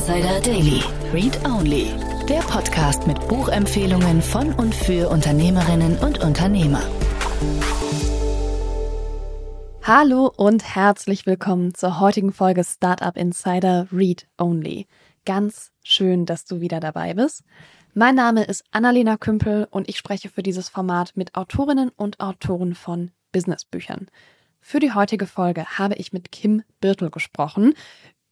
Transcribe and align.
Insider 0.00 0.40
Daily. 0.40 0.82
Read 1.12 1.38
Only. 1.44 1.92
Der 2.26 2.38
Podcast 2.38 3.06
mit 3.06 3.20
Buchempfehlungen 3.28 4.22
von 4.22 4.50
und 4.54 4.74
für 4.74 5.10
Unternehmerinnen 5.10 5.98
und 5.98 6.24
Unternehmer. 6.24 6.82
Hallo 9.82 10.32
und 10.34 10.74
herzlich 10.74 11.26
willkommen 11.26 11.74
zur 11.74 12.00
heutigen 12.00 12.32
Folge 12.32 12.64
Startup 12.64 13.14
Insider 13.14 13.88
Read 13.92 14.26
Only. 14.38 14.86
Ganz 15.26 15.70
schön, 15.82 16.24
dass 16.24 16.46
du 16.46 16.62
wieder 16.62 16.80
dabei 16.80 17.12
bist. 17.12 17.44
Mein 17.92 18.14
Name 18.14 18.44
ist 18.44 18.64
Annalena 18.70 19.18
Kümpel 19.18 19.68
und 19.70 19.86
ich 19.90 19.98
spreche 19.98 20.30
für 20.30 20.42
dieses 20.42 20.70
Format 20.70 21.12
mit 21.14 21.34
Autorinnen 21.34 21.90
und 21.94 22.20
Autoren 22.20 22.74
von 22.74 23.10
Businessbüchern. 23.32 24.06
Für 24.62 24.80
die 24.80 24.92
heutige 24.92 25.26
Folge 25.26 25.66
habe 25.78 25.96
ich 25.96 26.14
mit 26.14 26.32
Kim 26.32 26.62
Birtel 26.80 27.10
gesprochen 27.10 27.74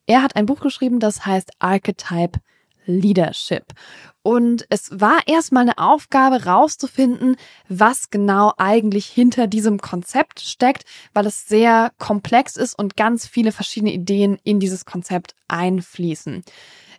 er 0.09 0.23
hat 0.23 0.35
ein 0.35 0.47
Buch 0.47 0.61
geschrieben, 0.61 0.99
das 0.99 1.27
heißt 1.27 1.53
Archetype 1.61 2.41
Leadership. 2.87 3.75
Und 4.23 4.67
es 4.71 4.91
war 4.91 5.21
erstmal 5.27 5.63
eine 5.63 5.79
Aufgabe 5.79 6.47
rauszufinden, 6.47 7.37
was 7.69 8.11
genau 8.11 8.55
eigentlich 8.57 9.07
hinter 9.07 9.47
diesem 9.47 9.79
Konzept 9.79 10.41
steckt, 10.41 10.85
weil 11.13 11.27
es 11.27 11.47
sehr 11.47 11.93
komplex 11.99 12.57
ist 12.57 12.77
und 12.77 12.97
ganz 12.97 13.27
viele 13.27 13.53
verschiedene 13.53 13.93
Ideen 13.93 14.39
in 14.45 14.59
dieses 14.61 14.87
Konzept 14.87 15.35
einfließen. 15.47 16.43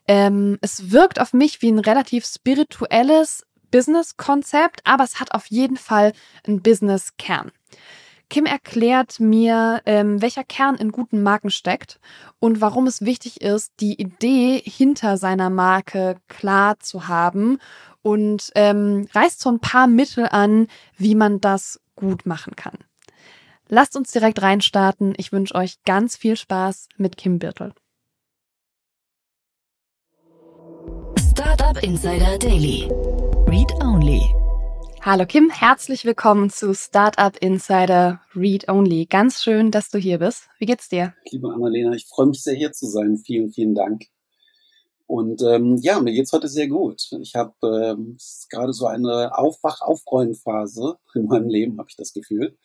Ähm, 0.08 0.60
es 0.62 0.92
wirkt 0.92 1.20
auf 1.20 1.34
mich 1.34 1.64
wie 1.64 1.72
ein 1.72 1.80
relativ 1.80 2.26
spirituelles 2.26 3.44
Business-Konzept, 3.72 4.82
aber 4.84 5.04
es 5.04 5.20
hat 5.20 5.34
auf 5.34 5.48
jeden 5.48 5.78
Fall 5.78 6.14
einen 6.46 6.62
Business-Kern. 6.62 7.52
Kim 8.30 8.46
erklärt 8.46 9.20
mir, 9.20 9.82
ähm, 9.86 10.22
welcher 10.22 10.44
Kern 10.44 10.76
in 10.76 10.92
guten 10.92 11.24
Marken 11.24 11.50
steckt 11.50 12.00
und 12.38 12.62
warum 12.62 12.86
es 12.86 13.02
wichtig 13.02 13.42
ist, 13.42 13.74
die 13.80 14.00
Idee 14.00 14.62
hinter 14.64 15.18
seiner 15.18 15.50
Marke 15.50 16.18
klar 16.28 16.80
zu 16.80 17.08
haben 17.08 17.58
und 18.04 18.52
ähm, 18.54 19.08
reißt 19.14 19.40
so 19.40 19.50
ein 19.50 19.60
paar 19.60 19.88
Mittel 19.88 20.28
an, 20.30 20.68
wie 20.98 21.16
man 21.16 21.42
das 21.42 21.80
gut 21.96 22.26
machen 22.26 22.56
kann. 22.56 22.78
Lasst 23.68 23.96
uns 23.96 24.12
direkt 24.12 24.42
reinstarten. 24.42 25.14
Ich 25.18 25.32
wünsche 25.32 25.56
euch 25.56 25.84
ganz 25.84 26.16
viel 26.16 26.36
Spaß 26.36 26.90
mit 26.98 27.18
Kim 27.18 27.40
Birtel. 27.40 27.74
Startup 31.32 31.82
Insider 31.84 32.38
Daily. 32.38 32.90
Read 33.48 33.72
Only. 33.82 34.39
Hallo 35.02 35.26
Kim, 35.26 35.50
herzlich 35.50 36.04
willkommen 36.04 36.50
zu 36.50 36.74
Startup 36.74 37.36
Insider 37.38 38.22
Read 38.36 38.68
Only. 38.68 39.06
Ganz 39.06 39.42
schön, 39.42 39.72
dass 39.72 39.90
du 39.90 39.98
hier 39.98 40.20
bist. 40.20 40.50
Wie 40.60 40.66
geht's 40.66 40.90
dir? 40.90 41.14
Liebe 41.32 41.48
Annalena, 41.54 41.94
ich 41.94 42.06
freue 42.06 42.28
mich 42.28 42.44
sehr 42.44 42.54
hier 42.54 42.74
zu 42.74 42.86
sein. 42.86 43.16
Vielen, 43.16 43.50
vielen 43.50 43.76
Dank. 43.76 44.08
Und 45.08 45.42
ähm, 45.42 45.78
ja, 45.78 46.02
mir 46.02 46.12
geht's 46.12 46.34
heute 46.34 46.50
sehr 46.50 46.68
gut. 46.68 47.02
Ich 47.22 47.34
habe 47.34 47.54
ähm, 47.64 48.18
gerade 48.50 48.74
so 48.74 48.88
eine 48.88 49.38
Aufwach-Aufräumen-Phase 49.38 50.98
in 51.16 51.26
meinem 51.28 51.48
Leben, 51.48 51.80
habe 51.80 51.88
ich 51.90 51.96
das 51.96 52.12
Gefühl. 52.12 52.58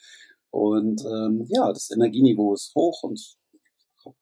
Und 0.51 1.05
ähm, 1.05 1.47
ja, 1.49 1.73
das 1.73 1.91
Energieniveau 1.93 2.53
ist 2.55 2.75
hoch 2.75 3.05
und 3.05 3.15
ich 3.15 3.39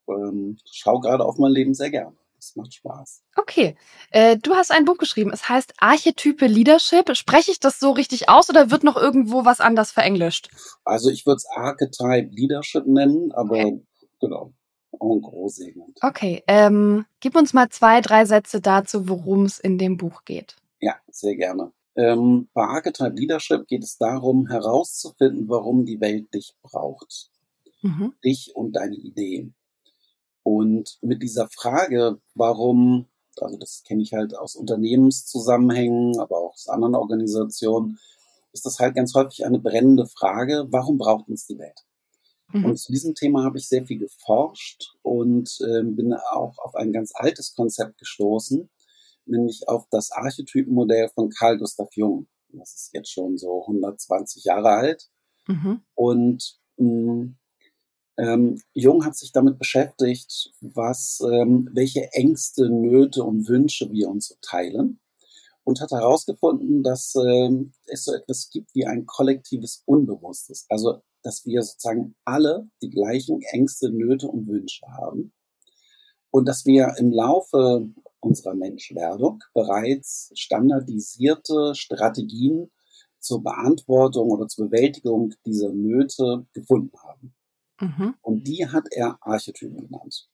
ähm, 0.07 0.57
schaue 0.71 1.01
gerade 1.01 1.25
auf 1.25 1.39
mein 1.39 1.51
Leben 1.51 1.73
sehr 1.73 1.89
gerne. 1.89 2.15
Es 2.43 2.55
macht 2.57 2.73
Spaß. 2.73 3.23
Okay. 3.37 3.77
Äh, 4.11 4.37
du 4.37 4.53
hast 4.53 4.71
ein 4.71 4.83
Buch 4.83 4.97
geschrieben. 4.97 5.31
Es 5.31 5.47
heißt 5.47 5.73
Archetype 5.77 6.45
Leadership. 6.45 7.15
Spreche 7.15 7.51
ich 7.51 7.59
das 7.59 7.79
so 7.79 7.91
richtig 7.91 8.27
aus 8.27 8.49
oder 8.49 8.69
wird 8.69 8.83
noch 8.83 8.97
irgendwo 8.97 9.45
was 9.45 9.61
anders 9.61 9.91
verenglischt? 9.91 10.49
Also 10.83 11.09
ich 11.09 11.25
würde 11.25 11.37
es 11.37 11.47
Archetype 11.55 12.29
Leadership 12.31 12.85
nennen, 12.85 13.31
aber 13.31 13.59
okay. 13.59 13.81
genau. 14.19 14.53
Okay. 16.01 16.43
Ähm, 16.47 17.05
gib 17.21 17.35
uns 17.35 17.53
mal 17.53 17.69
zwei, 17.69 18.01
drei 18.01 18.25
Sätze 18.25 18.61
dazu, 18.61 19.07
worum 19.07 19.45
es 19.45 19.59
in 19.59 19.77
dem 19.77 19.97
Buch 19.97 20.25
geht. 20.25 20.55
Ja, 20.79 20.95
sehr 21.09 21.35
gerne. 21.35 21.71
Ähm, 21.95 22.49
bei 22.53 22.63
Archetype 22.63 23.15
Leadership 23.15 23.67
geht 23.67 23.83
es 23.83 23.97
darum, 23.97 24.47
herauszufinden, 24.47 25.47
warum 25.47 25.85
die 25.85 26.01
Welt 26.01 26.33
dich 26.33 26.55
braucht. 26.61 27.29
Mhm. 27.81 28.13
Dich 28.23 28.51
und 28.55 28.75
deine 28.75 28.95
Ideen. 28.95 29.55
Und 30.43 30.97
mit 31.01 31.23
dieser 31.23 31.47
Frage, 31.49 32.19
warum, 32.35 33.07
also 33.39 33.57
das 33.57 33.83
kenne 33.87 34.03
ich 34.03 34.13
halt 34.13 34.37
aus 34.37 34.55
Unternehmenszusammenhängen, 34.55 36.19
aber 36.19 36.37
auch 36.37 36.53
aus 36.53 36.67
anderen 36.67 36.95
Organisationen, 36.95 37.99
ist 38.51 38.65
das 38.65 38.79
halt 38.79 38.95
ganz 38.95 39.13
häufig 39.15 39.45
eine 39.45 39.59
brennende 39.59 40.05
Frage, 40.05 40.67
warum 40.69 40.97
braucht 40.97 41.27
uns 41.27 41.47
die 41.47 41.57
Welt? 41.57 41.79
Mhm. 42.51 42.65
Und 42.65 42.77
zu 42.77 42.91
diesem 42.91 43.15
Thema 43.15 43.43
habe 43.43 43.57
ich 43.57 43.67
sehr 43.67 43.85
viel 43.85 43.97
geforscht 43.97 44.93
und 45.01 45.49
äh, 45.61 45.83
bin 45.83 46.13
auch 46.13 46.57
auf 46.59 46.75
ein 46.75 46.91
ganz 46.91 47.11
altes 47.15 47.55
Konzept 47.55 47.97
gestoßen, 47.97 48.69
nämlich 49.25 49.67
auf 49.67 49.87
das 49.89 50.11
Archetypenmodell 50.11 51.09
von 51.09 51.29
Carl 51.29 51.57
Gustav 51.57 51.89
Jung. 51.95 52.27
Das 52.49 52.73
ist 52.75 52.93
jetzt 52.93 53.11
schon 53.11 53.37
so 53.37 53.61
120 53.61 54.43
Jahre 54.43 54.69
alt. 54.69 55.09
Mhm. 55.47 55.81
Und 55.95 56.59
mh, 56.77 56.87
mm, 56.87 57.37
ähm, 58.17 58.61
Jung 58.73 59.05
hat 59.05 59.15
sich 59.15 59.31
damit 59.31 59.57
beschäftigt, 59.57 60.53
was, 60.61 61.19
ähm, 61.21 61.69
welche 61.73 62.11
Ängste, 62.13 62.69
Nöte 62.69 63.23
und 63.23 63.47
Wünsche 63.47 63.91
wir 63.91 64.09
uns 64.09 64.37
teilen 64.41 64.99
und 65.63 65.81
hat 65.81 65.91
herausgefunden, 65.91 66.83
dass 66.83 67.15
ähm, 67.15 67.73
es 67.85 68.03
so 68.03 68.13
etwas 68.13 68.49
gibt 68.49 68.75
wie 68.75 68.85
ein 68.85 69.05
kollektives 69.05 69.81
Unbewusstes. 69.85 70.65
Also, 70.69 71.01
dass 71.23 71.45
wir 71.45 71.63
sozusagen 71.63 72.15
alle 72.25 72.67
die 72.81 72.89
gleichen 72.89 73.41
Ängste, 73.41 73.89
Nöte 73.89 74.27
und 74.27 74.47
Wünsche 74.47 74.85
haben 74.87 75.31
und 76.31 76.47
dass 76.47 76.65
wir 76.65 76.95
im 76.97 77.11
Laufe 77.11 77.89
unserer 78.19 78.53
Menschwerdung 78.53 79.43
bereits 79.53 80.31
standardisierte 80.35 81.73
Strategien 81.75 82.71
zur 83.19 83.41
Beantwortung 83.41 84.29
oder 84.29 84.47
zur 84.47 84.67
Bewältigung 84.67 85.33
dieser 85.45 85.71
Nöte 85.71 86.45
gefunden 86.53 86.97
haben. 87.01 87.33
Mhm. 87.83 88.15
Und 88.21 88.47
die 88.47 88.67
hat 88.67 88.85
er 88.91 89.17
Archetypen 89.21 89.77
genannt. 89.77 90.29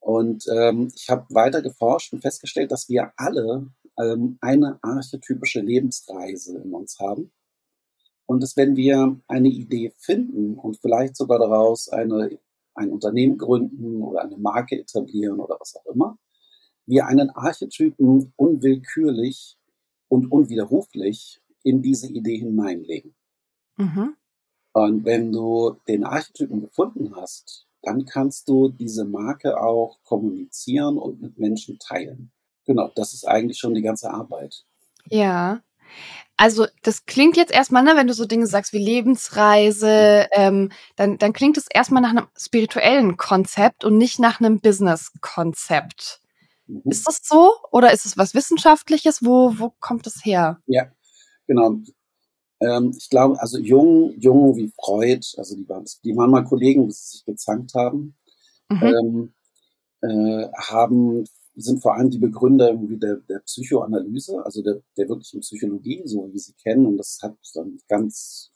Und 0.00 0.46
ähm, 0.48 0.90
ich 0.94 1.08
habe 1.10 1.26
weiter 1.34 1.62
geforscht 1.62 2.12
und 2.12 2.22
festgestellt, 2.22 2.72
dass 2.72 2.88
wir 2.88 3.12
alle 3.16 3.68
ähm, 3.98 4.38
eine 4.40 4.78
archetypische 4.82 5.60
Lebensreise 5.60 6.58
in 6.58 6.72
uns 6.72 6.98
haben. 6.98 7.30
Und 8.26 8.42
dass 8.42 8.56
wenn 8.56 8.76
wir 8.76 9.20
eine 9.26 9.48
Idee 9.48 9.92
finden 9.96 10.54
und 10.54 10.78
vielleicht 10.78 11.16
sogar 11.16 11.38
daraus 11.38 11.88
eine, 11.88 12.38
ein 12.74 12.90
Unternehmen 12.90 13.38
gründen 13.38 14.02
oder 14.02 14.22
eine 14.22 14.36
Marke 14.36 14.78
etablieren 14.78 15.40
oder 15.40 15.56
was 15.58 15.76
auch 15.76 15.86
immer, 15.86 16.18
wir 16.86 17.06
einen 17.06 17.30
Archetypen 17.30 18.32
unwillkürlich 18.36 19.58
und 20.08 20.30
unwiderruflich 20.32 21.40
in 21.62 21.82
diese 21.82 22.08
Idee 22.08 22.38
hineinlegen. 22.38 23.14
Mhm. 23.76 24.16
Und 24.72 25.04
wenn 25.04 25.32
du 25.32 25.76
den 25.88 26.04
Archetypen 26.04 26.60
gefunden 26.60 27.14
hast, 27.16 27.66
dann 27.82 28.04
kannst 28.04 28.48
du 28.48 28.68
diese 28.68 29.04
Marke 29.04 29.60
auch 29.60 29.98
kommunizieren 30.04 30.98
und 30.98 31.22
mit 31.22 31.38
Menschen 31.38 31.78
teilen. 31.78 32.30
Genau, 32.66 32.90
das 32.94 33.14
ist 33.14 33.26
eigentlich 33.26 33.58
schon 33.58 33.74
die 33.74 33.82
ganze 33.82 34.10
Arbeit. 34.10 34.64
Ja. 35.06 35.62
Also 36.36 36.66
das 36.82 37.06
klingt 37.06 37.36
jetzt 37.36 37.52
erstmal, 37.52 37.82
ne, 37.82 37.96
wenn 37.96 38.06
du 38.06 38.14
so 38.14 38.24
Dinge 38.24 38.46
sagst 38.46 38.72
wie 38.72 38.78
Lebensreise, 38.78 40.28
ähm, 40.32 40.70
dann, 40.96 41.18
dann 41.18 41.32
klingt 41.32 41.56
es 41.56 41.66
erstmal 41.68 42.02
nach 42.02 42.10
einem 42.10 42.28
spirituellen 42.36 43.16
Konzept 43.16 43.84
und 43.84 43.96
nicht 43.96 44.20
nach 44.20 44.38
einem 44.38 44.60
Business-Konzept. 44.60 46.20
Mhm. 46.66 46.82
Ist 46.84 47.08
das 47.08 47.20
so 47.24 47.54
oder 47.72 47.92
ist 47.92 48.06
es 48.06 48.16
was 48.16 48.34
Wissenschaftliches? 48.34 49.24
Wo, 49.24 49.58
wo 49.58 49.72
kommt 49.80 50.06
es 50.06 50.24
her? 50.24 50.60
Ja, 50.66 50.84
genau. 51.46 51.78
Ähm, 52.60 52.92
ich 52.96 53.08
glaube, 53.08 53.40
also 53.40 53.58
Jung, 53.58 54.14
Jung 54.18 54.56
wie 54.56 54.72
Freud, 54.80 55.26
also 55.36 55.56
die 55.56 55.68
waren, 55.68 55.84
die 56.04 56.16
waren 56.16 56.30
mal 56.30 56.44
Kollegen, 56.44 56.86
bis 56.86 57.02
sie 57.02 57.16
sich 57.18 57.24
gezankt 57.24 57.74
haben, 57.74 58.16
mhm. 58.68 58.82
ähm, 58.82 59.32
äh, 60.00 60.48
haben, 60.56 61.24
sind 61.54 61.82
vor 61.82 61.94
allem 61.94 62.10
die 62.10 62.18
Begründer 62.18 62.70
irgendwie 62.70 62.98
der, 62.98 63.16
der 63.28 63.40
Psychoanalyse, 63.40 64.44
also 64.44 64.62
der, 64.62 64.80
der 64.96 65.08
wirklichen 65.08 65.40
Psychologie, 65.40 66.02
so 66.04 66.32
wie 66.32 66.38
sie 66.38 66.54
kennen. 66.54 66.86
Und 66.86 66.96
das 66.98 67.18
hat 67.22 67.36
dann 67.54 67.78
ganz, 67.88 68.52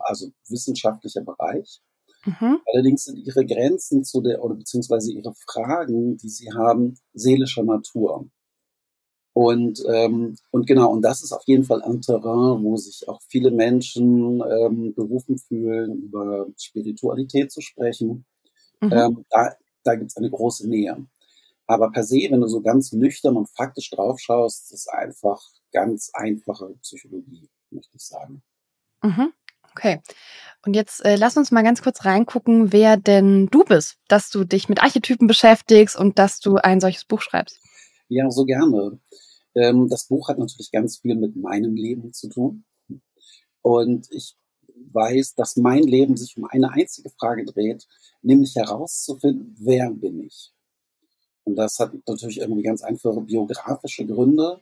also 0.00 0.30
wissenschaftlicher 0.48 1.22
Bereich. 1.22 1.80
Mhm. 2.24 2.58
Allerdings 2.72 3.04
sind 3.04 3.18
ihre 3.18 3.46
Grenzen 3.46 4.04
zu 4.04 4.20
der, 4.20 4.42
oder 4.42 4.56
beziehungsweise 4.56 5.12
ihre 5.12 5.32
Fragen, 5.34 6.16
die 6.16 6.28
sie 6.28 6.50
haben, 6.52 6.98
seelischer 7.12 7.62
Natur. 7.62 8.28
Und, 9.36 9.84
ähm, 9.86 10.38
und 10.50 10.66
genau, 10.66 10.90
und 10.90 11.02
das 11.02 11.22
ist 11.22 11.30
auf 11.32 11.42
jeden 11.44 11.64
Fall 11.64 11.82
ein 11.82 12.00
Terrain, 12.00 12.64
wo 12.64 12.74
sich 12.78 13.06
auch 13.06 13.20
viele 13.28 13.50
Menschen 13.50 14.40
ähm, 14.40 14.94
berufen 14.94 15.36
fühlen, 15.36 16.04
über 16.04 16.46
Spiritualität 16.58 17.52
zu 17.52 17.60
sprechen. 17.60 18.24
Mhm. 18.80 18.92
Ähm, 18.92 19.24
da 19.28 19.52
da 19.84 19.94
gibt 19.94 20.10
es 20.10 20.16
eine 20.16 20.30
große 20.30 20.66
Nähe. 20.66 21.06
Aber 21.66 21.92
per 21.92 22.02
se, 22.02 22.28
wenn 22.30 22.40
du 22.40 22.48
so 22.48 22.62
ganz 22.62 22.92
nüchtern 22.92 23.36
und 23.36 23.50
faktisch 23.50 23.90
drauf 23.90 24.18
schaust, 24.20 24.72
ist 24.72 24.72
es 24.72 24.88
einfach 24.88 25.42
ganz 25.70 26.10
einfache 26.14 26.74
Psychologie, 26.80 27.50
möchte 27.70 27.94
ich 27.94 28.06
sagen. 28.06 28.42
Mhm. 29.02 29.34
Okay. 29.70 30.00
Und 30.64 30.72
jetzt 30.72 31.04
äh, 31.04 31.16
lass 31.16 31.36
uns 31.36 31.50
mal 31.50 31.62
ganz 31.62 31.82
kurz 31.82 32.06
reingucken, 32.06 32.72
wer 32.72 32.96
denn 32.96 33.48
du 33.48 33.64
bist, 33.64 33.98
dass 34.08 34.30
du 34.30 34.44
dich 34.44 34.70
mit 34.70 34.82
Archetypen 34.82 35.26
beschäftigst 35.26 35.94
und 35.94 36.18
dass 36.18 36.40
du 36.40 36.56
ein 36.56 36.80
solches 36.80 37.04
Buch 37.04 37.20
schreibst. 37.20 37.60
Ja, 38.08 38.30
so 38.30 38.46
gerne. 38.46 38.98
Ähm, 39.56 39.88
das 39.88 40.06
Buch 40.06 40.28
hat 40.28 40.38
natürlich 40.38 40.70
ganz 40.70 40.98
viel 40.98 41.16
mit 41.16 41.34
meinem 41.34 41.74
Leben 41.74 42.12
zu 42.12 42.28
tun. 42.28 42.64
Und 43.62 44.06
ich 44.10 44.36
weiß, 44.92 45.34
dass 45.34 45.56
mein 45.56 45.82
Leben 45.82 46.16
sich 46.16 46.36
um 46.36 46.44
eine 46.44 46.70
einzige 46.72 47.10
Frage 47.10 47.44
dreht, 47.44 47.86
nämlich 48.22 48.54
herauszufinden, 48.54 49.56
wer 49.58 49.90
bin 49.90 50.22
ich? 50.22 50.52
Und 51.44 51.56
das 51.56 51.78
hat 51.78 51.92
natürlich 52.06 52.38
irgendwie 52.38 52.62
ganz 52.62 52.82
einfache 52.82 53.20
biografische 53.20 54.06
Gründe 54.06 54.60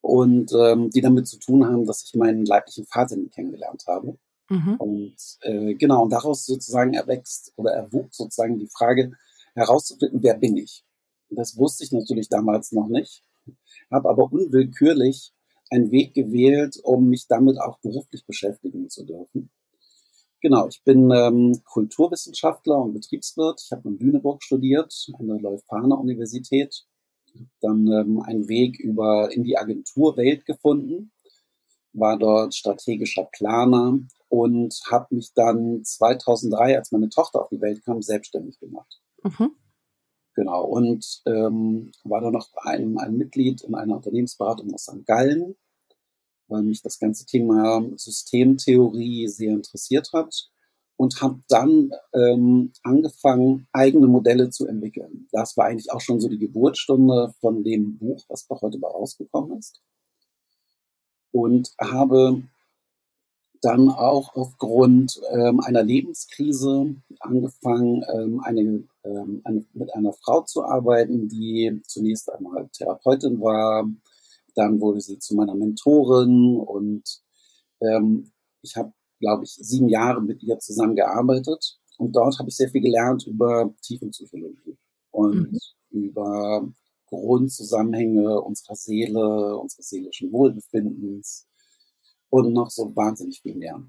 und 0.00 0.52
ähm, 0.52 0.90
die 0.90 1.00
damit 1.00 1.26
zu 1.26 1.38
tun 1.38 1.66
haben, 1.66 1.86
dass 1.86 2.04
ich 2.04 2.14
meinen 2.14 2.44
leiblichen 2.44 2.86
Vater 2.86 3.16
nie 3.16 3.28
kennengelernt 3.28 3.84
habe. 3.86 4.18
Mhm. 4.48 4.76
Und 4.76 5.16
äh, 5.40 5.74
genau, 5.74 6.04
und 6.04 6.10
daraus 6.10 6.44
sozusagen 6.44 6.94
erwächst 6.94 7.52
oder 7.56 7.72
erwuchs 7.72 8.18
sozusagen 8.18 8.58
die 8.58 8.68
Frage 8.68 9.12
herauszufinden, 9.54 10.22
wer 10.22 10.34
bin 10.34 10.56
ich? 10.56 10.84
Und 11.28 11.38
das 11.38 11.56
wusste 11.56 11.84
ich 11.84 11.92
natürlich 11.92 12.28
damals 12.28 12.72
noch 12.72 12.88
nicht, 12.88 13.24
habe 13.90 14.08
aber 14.08 14.32
unwillkürlich 14.32 15.32
einen 15.70 15.90
Weg 15.90 16.14
gewählt, 16.14 16.78
um 16.82 17.08
mich 17.08 17.26
damit 17.28 17.58
auch 17.60 17.78
beruflich 17.78 18.26
beschäftigen 18.26 18.90
zu 18.90 19.04
dürfen. 19.04 19.50
Genau, 20.42 20.66
ich 20.66 20.82
bin 20.82 21.10
ähm, 21.12 21.62
Kulturwissenschaftler 21.64 22.76
und 22.76 22.94
Betriebswirt. 22.94 23.62
Ich 23.64 23.70
habe 23.70 23.88
in 23.88 23.98
Lüneburg 23.98 24.42
studiert, 24.42 24.92
an 25.18 25.28
der 25.28 25.38
Leuphana 25.38 25.94
Universität. 25.94 26.84
Dann 27.60 27.86
ähm, 27.86 28.20
einen 28.20 28.48
Weg 28.48 28.78
über 28.78 29.30
in 29.32 29.44
die 29.44 29.56
Agenturwelt 29.56 30.44
gefunden, 30.44 31.12
war 31.92 32.18
dort 32.18 32.54
strategischer 32.54 33.28
Planer 33.32 34.00
und 34.28 34.80
habe 34.90 35.14
mich 35.14 35.32
dann 35.32 35.84
2003, 35.84 36.76
als 36.76 36.90
meine 36.90 37.08
Tochter 37.08 37.40
auf 37.40 37.48
die 37.48 37.60
Welt 37.60 37.84
kam, 37.84 38.02
selbstständig 38.02 38.58
gemacht. 38.58 39.00
Mhm. 39.22 39.52
Genau, 40.34 40.64
und 40.64 41.22
ähm, 41.26 41.92
war 42.04 42.20
dann 42.22 42.32
noch 42.32 42.48
ein, 42.56 42.98
ein 42.98 43.16
Mitglied 43.16 43.62
in 43.62 43.74
einer 43.74 43.96
Unternehmensberatung 43.96 44.72
aus 44.72 44.84
St. 44.84 45.04
Gallen 45.06 45.56
weil 46.52 46.62
mich 46.62 46.82
das 46.82 46.98
ganze 46.98 47.26
Thema 47.26 47.82
Systemtheorie 47.96 49.26
sehr 49.28 49.52
interessiert 49.52 50.10
hat 50.12 50.50
und 50.96 51.20
habe 51.20 51.40
dann 51.48 51.90
ähm, 52.14 52.72
angefangen, 52.82 53.66
eigene 53.72 54.06
Modelle 54.06 54.50
zu 54.50 54.66
entwickeln. 54.66 55.26
Das 55.32 55.56
war 55.56 55.66
eigentlich 55.66 55.90
auch 55.90 56.00
schon 56.00 56.20
so 56.20 56.28
die 56.28 56.38
Geburtsstunde 56.38 57.34
von 57.40 57.64
dem 57.64 57.98
Buch, 57.98 58.24
was 58.28 58.46
doch 58.46 58.62
heute 58.62 58.78
mal 58.78 58.90
rausgekommen 58.90 59.58
ist. 59.58 59.80
Und 61.32 61.72
habe 61.80 62.42
dann 63.62 63.88
auch 63.88 64.34
aufgrund 64.34 65.20
ähm, 65.30 65.60
einer 65.60 65.84
Lebenskrise 65.84 66.96
angefangen, 67.20 68.04
ähm, 68.12 68.40
eine, 68.40 68.84
ähm, 69.04 69.40
eine, 69.44 69.64
mit 69.72 69.94
einer 69.94 70.12
Frau 70.12 70.42
zu 70.42 70.64
arbeiten, 70.64 71.28
die 71.28 71.80
zunächst 71.86 72.30
einmal 72.30 72.68
Therapeutin 72.72 73.40
war, 73.40 73.88
dann 74.56 74.80
wurde 74.80 75.00
sie 75.00 75.18
zu 75.18 75.36
meiner 75.36 75.54
Mentorin 75.54 76.56
und 76.56 77.22
ähm, 77.80 78.32
ich 78.62 78.76
habe, 78.76 78.92
glaube 79.20 79.44
ich, 79.44 79.52
sieben 79.52 79.88
Jahre 79.88 80.20
mit 80.20 80.42
ihr 80.42 80.58
zusammengearbeitet. 80.58 81.78
Und 81.98 82.16
dort 82.16 82.38
habe 82.38 82.48
ich 82.48 82.56
sehr 82.56 82.68
viel 82.68 82.80
gelernt 82.80 83.26
über 83.26 83.72
Tiefenpsychologie 83.82 84.76
und 85.12 85.52
mhm. 85.52 85.58
über 85.90 86.68
Grundzusammenhänge 87.06 88.40
unserer 88.40 88.74
Seele, 88.74 89.56
unseres 89.56 89.88
seelischen 89.88 90.32
Wohlbefindens 90.32 91.46
und 92.32 92.54
noch 92.54 92.70
so 92.70 92.96
wahnsinnig 92.96 93.42
viel 93.42 93.54
mehr. 93.54 93.82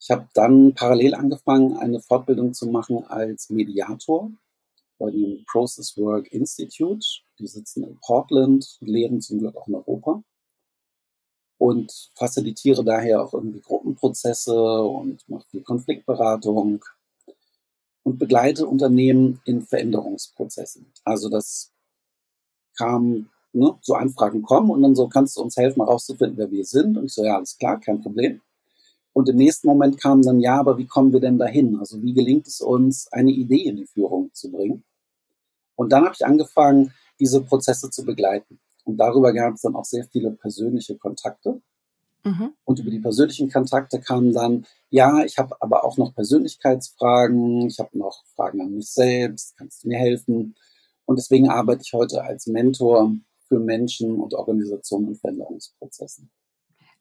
Ich 0.00 0.10
habe 0.10 0.26
dann 0.32 0.74
parallel 0.74 1.14
angefangen, 1.14 1.76
eine 1.76 2.00
Fortbildung 2.00 2.54
zu 2.54 2.66
machen 2.66 3.04
als 3.04 3.50
Mediator 3.50 4.30
bei 4.98 5.10
dem 5.10 5.44
Process 5.44 5.96
Work 5.98 6.32
Institute. 6.32 7.06
Die 7.38 7.46
sitzen 7.46 7.84
in 7.84 7.98
Portland, 8.00 8.78
lehren 8.80 9.20
zum 9.20 9.40
Glück 9.40 9.56
auch 9.56 9.68
in 9.68 9.74
Europa 9.74 10.22
und 11.58 12.10
facilitiere 12.14 12.82
daher 12.82 13.22
auch 13.22 13.34
irgendwie 13.34 13.60
Gruppenprozesse 13.60 14.82
und 14.82 15.28
mache 15.28 15.46
viel 15.50 15.62
Konfliktberatung 15.62 16.82
und 18.04 18.18
begleite 18.18 18.66
Unternehmen 18.66 19.42
in 19.44 19.60
Veränderungsprozessen. 19.60 20.90
Also 21.04 21.28
das 21.28 21.72
kam, 22.78 23.28
ne, 23.54 23.74
so 23.80 23.94
Anfragen 23.94 24.42
kommen 24.42 24.70
und 24.70 24.82
dann 24.82 24.94
so, 24.94 25.08
kannst 25.08 25.36
du 25.36 25.42
uns 25.42 25.56
helfen, 25.56 25.82
herauszufinden, 25.82 26.36
wer 26.36 26.50
wir 26.50 26.64
sind? 26.64 26.96
Und 26.96 27.06
ich 27.06 27.14
so, 27.14 27.24
ja, 27.24 27.36
alles 27.36 27.56
klar, 27.58 27.80
kein 27.80 28.00
Problem. 28.00 28.40
Und 29.12 29.28
im 29.28 29.36
nächsten 29.36 29.68
Moment 29.68 30.00
kam 30.00 30.22
dann, 30.22 30.40
ja, 30.40 30.58
aber 30.58 30.76
wie 30.76 30.86
kommen 30.86 31.12
wir 31.12 31.20
denn 31.20 31.38
dahin? 31.38 31.78
Also 31.78 32.02
wie 32.02 32.12
gelingt 32.12 32.48
es 32.48 32.60
uns, 32.60 33.10
eine 33.12 33.30
Idee 33.30 33.62
in 33.62 33.76
die 33.76 33.86
Führung 33.86 34.30
zu 34.32 34.50
bringen? 34.50 34.82
Und 35.76 35.92
dann 35.92 36.04
habe 36.04 36.14
ich 36.14 36.26
angefangen, 36.26 36.92
diese 37.20 37.40
Prozesse 37.42 37.90
zu 37.90 38.04
begleiten. 38.04 38.58
Und 38.84 38.96
darüber 38.98 39.32
gab 39.32 39.54
es 39.54 39.62
dann 39.62 39.76
auch 39.76 39.84
sehr 39.84 40.04
viele 40.04 40.32
persönliche 40.32 40.96
Kontakte. 40.96 41.60
Mhm. 42.24 42.54
Und 42.64 42.78
über 42.80 42.90
die 42.90 43.00
persönlichen 43.00 43.50
Kontakte 43.50 44.00
kamen 44.00 44.32
dann, 44.32 44.66
ja, 44.90 45.24
ich 45.24 45.38
habe 45.38 45.56
aber 45.60 45.84
auch 45.84 45.96
noch 45.96 46.14
Persönlichkeitsfragen, 46.14 47.68
ich 47.68 47.78
habe 47.78 47.96
noch 47.96 48.24
Fragen 48.34 48.60
an 48.62 48.74
mich 48.74 48.90
selbst, 48.90 49.56
kannst 49.56 49.84
du 49.84 49.88
mir 49.88 49.98
helfen? 49.98 50.54
Und 51.06 51.18
deswegen 51.18 51.50
arbeite 51.50 51.82
ich 51.82 51.92
heute 51.92 52.22
als 52.22 52.46
Mentor 52.46 53.12
für 53.48 53.58
Menschen 53.58 54.20
und 54.20 54.34
Organisationen 54.34 55.08
in 55.08 55.14
Veränderungsprozessen. 55.16 56.30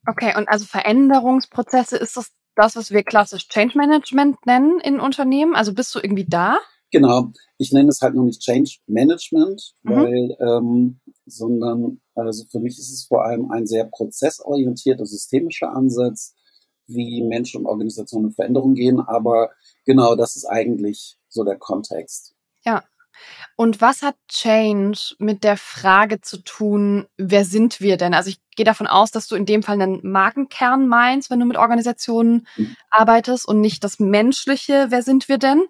Okay, 0.07 0.33
und 0.37 0.49
also 0.49 0.65
Veränderungsprozesse, 0.65 1.97
ist 1.97 2.17
das 2.17 2.31
das, 2.55 2.75
was 2.75 2.91
wir 2.91 3.03
klassisch 3.03 3.47
Change 3.47 3.77
Management 3.77 4.45
nennen 4.45 4.79
in 4.79 4.99
Unternehmen? 4.99 5.55
Also 5.55 5.73
bist 5.73 5.93
du 5.95 5.99
irgendwie 5.99 6.25
da? 6.25 6.57
Genau, 6.91 7.31
ich 7.57 7.71
nenne 7.71 7.89
es 7.89 8.01
halt 8.01 8.13
noch 8.13 8.23
nicht 8.23 8.41
Change 8.41 8.77
Management, 8.85 9.73
mhm. 9.81 9.91
weil, 9.91 10.37
ähm, 10.39 10.99
sondern 11.25 12.01
also 12.13 12.45
für 12.51 12.59
mich 12.59 12.77
ist 12.77 12.91
es 12.91 13.05
vor 13.07 13.25
allem 13.25 13.49
ein 13.49 13.65
sehr 13.65 13.85
prozessorientierter, 13.85 15.05
systemischer 15.05 15.73
Ansatz, 15.75 16.35
wie 16.85 17.23
Menschen 17.23 17.61
und 17.61 17.65
Organisationen 17.65 18.27
in 18.27 18.33
Veränderung 18.33 18.75
gehen. 18.75 18.99
Aber 18.99 19.49
genau, 19.85 20.15
das 20.15 20.35
ist 20.35 20.45
eigentlich 20.45 21.17
so 21.29 21.43
der 21.43 21.57
Kontext. 21.57 22.35
Ja. 22.63 22.83
Und 23.55 23.81
was 23.81 24.01
hat 24.01 24.15
Change 24.27 25.15
mit 25.19 25.43
der 25.43 25.57
Frage 25.57 26.21
zu 26.21 26.37
tun, 26.37 27.07
wer 27.17 27.45
sind 27.45 27.81
wir 27.81 27.97
denn? 27.97 28.13
Also 28.13 28.29
ich 28.29 28.39
gehe 28.55 28.65
davon 28.65 28.87
aus, 28.87 29.11
dass 29.11 29.27
du 29.27 29.35
in 29.35 29.45
dem 29.45 29.63
Fall 29.63 29.81
einen 29.81 29.99
Markenkern 30.03 30.87
meinst, 30.87 31.29
wenn 31.29 31.39
du 31.39 31.45
mit 31.45 31.57
Organisationen 31.57 32.47
mhm. 32.57 32.75
arbeitest 32.89 33.47
und 33.47 33.61
nicht 33.61 33.83
das 33.83 33.99
Menschliche, 33.99 34.87
wer 34.89 35.01
sind 35.01 35.29
wir 35.29 35.37
denn? 35.37 35.63